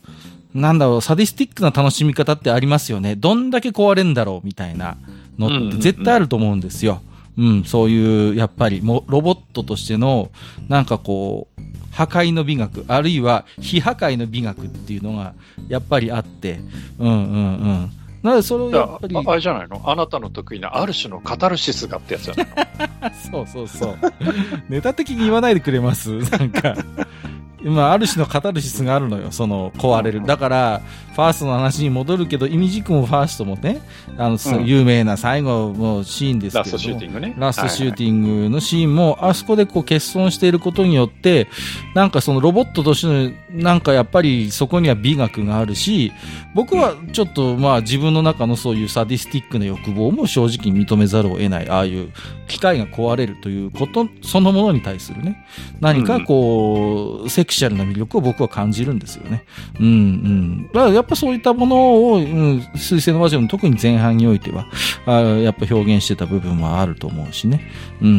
[0.54, 3.16] う、なんだろう、サディスティックな楽しみ方ってありますよね。
[3.16, 4.96] どんだけ壊れんだろうみたいな
[5.38, 7.02] のって絶対あると思うんですよ。
[7.38, 10.30] うん、そういう、やっぱり、もロボットとしての、
[10.68, 11.62] なんかこう、
[11.92, 15.34] 破壊の美学、あるいは非破壊の美学っていうのが、
[15.68, 16.60] やっぱりあって、
[16.98, 17.90] うんうんうん。
[18.22, 19.80] なので、それをやっぱり、ああれじゃないの？
[19.84, 22.46] あなたの得意なある種のカタルシスがってやつじゃない
[23.00, 23.98] の そうそうそう。
[24.68, 26.10] ネタ的に言わないでくれます？
[26.30, 26.74] なんか。
[27.62, 30.24] まあ、ある種のカタルシスがあるのよ、その、壊れる。
[30.24, 30.82] だから、
[31.14, 33.82] ファーストの話に戻るけど、イミジ君もファーストもね、
[34.16, 36.72] あの、うん有名な最後のシーンですけれども。
[36.72, 37.34] ラストシューティングね。
[37.36, 41.48] ラストシューティングのシーンも、あそこでこう欠損していることによって、
[41.94, 46.12] なんかそのロボットとしての、なんかやっぱりそこには美学があるし、
[46.54, 52.10] 僕はちょっとまあ自分の中のそういうサディスティックな欲望も正直認めざるを得ない、ああいう
[52.48, 55.44] 機械が壊れるということそのものに対するね、
[55.80, 59.44] 何かこう、セクシャルな魅力を僕は感じるんですよね。
[59.80, 60.66] うんうん。
[60.72, 64.66] だからやっぱそういったものを、うん、水星の魔女の特に前半においては、
[65.04, 67.60] あやっぱ表現してた部分はあると思うしね。
[68.00, 68.16] うんうんう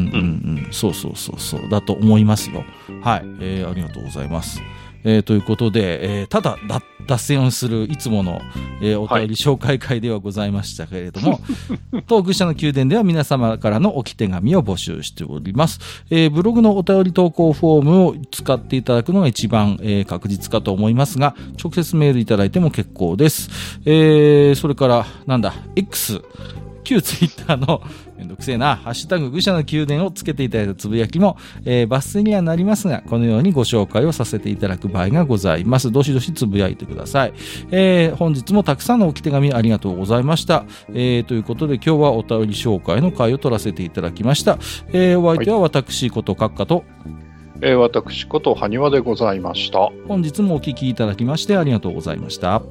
[0.68, 0.68] ん。
[0.72, 1.70] そうそうそうそう。
[1.70, 2.66] だと思いますよ。
[3.02, 3.22] はい。
[3.40, 4.62] えー、ありがとうございます。
[5.04, 8.42] えーということで、えーただだ脱線をするいつもの、
[8.82, 11.40] えーお便り紹介会ではございましたけれども、
[12.08, 15.80] トーク社の宮殿では皆様からの置き手紙を募集しております。
[16.10, 23.50] えーブログのお便り投稿フォームを使っていただくのが一番、えー確実かと思いますが、直接メールいただいても結構です。
[23.86, 26.22] えーそれから、なんだ、X、
[26.84, 27.82] 旧ツイッターの
[28.22, 35.92] めんどくせえな、ハッシュタグ愚者の宮殿をつけていただいたつぶやきも、えー抜粋にはなりますが、このようにご紹介をさせていただく場合がございます。
[35.92, 37.34] どしどしつぶやいてください。
[37.72, 40.66] えー本日もたくさんの置き手紙ありがとうございました。
[40.90, 44.60] えーということで今日はお便り紹介の回を取らせていただきました。
[44.94, 46.84] えーお相手は私こと閣下と、
[47.62, 49.90] えー私こと埴輪でございました。
[50.08, 52.62] 本日もお聞きいただきましてありがとうございました。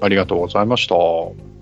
[0.00, 1.53] ありがとうございました。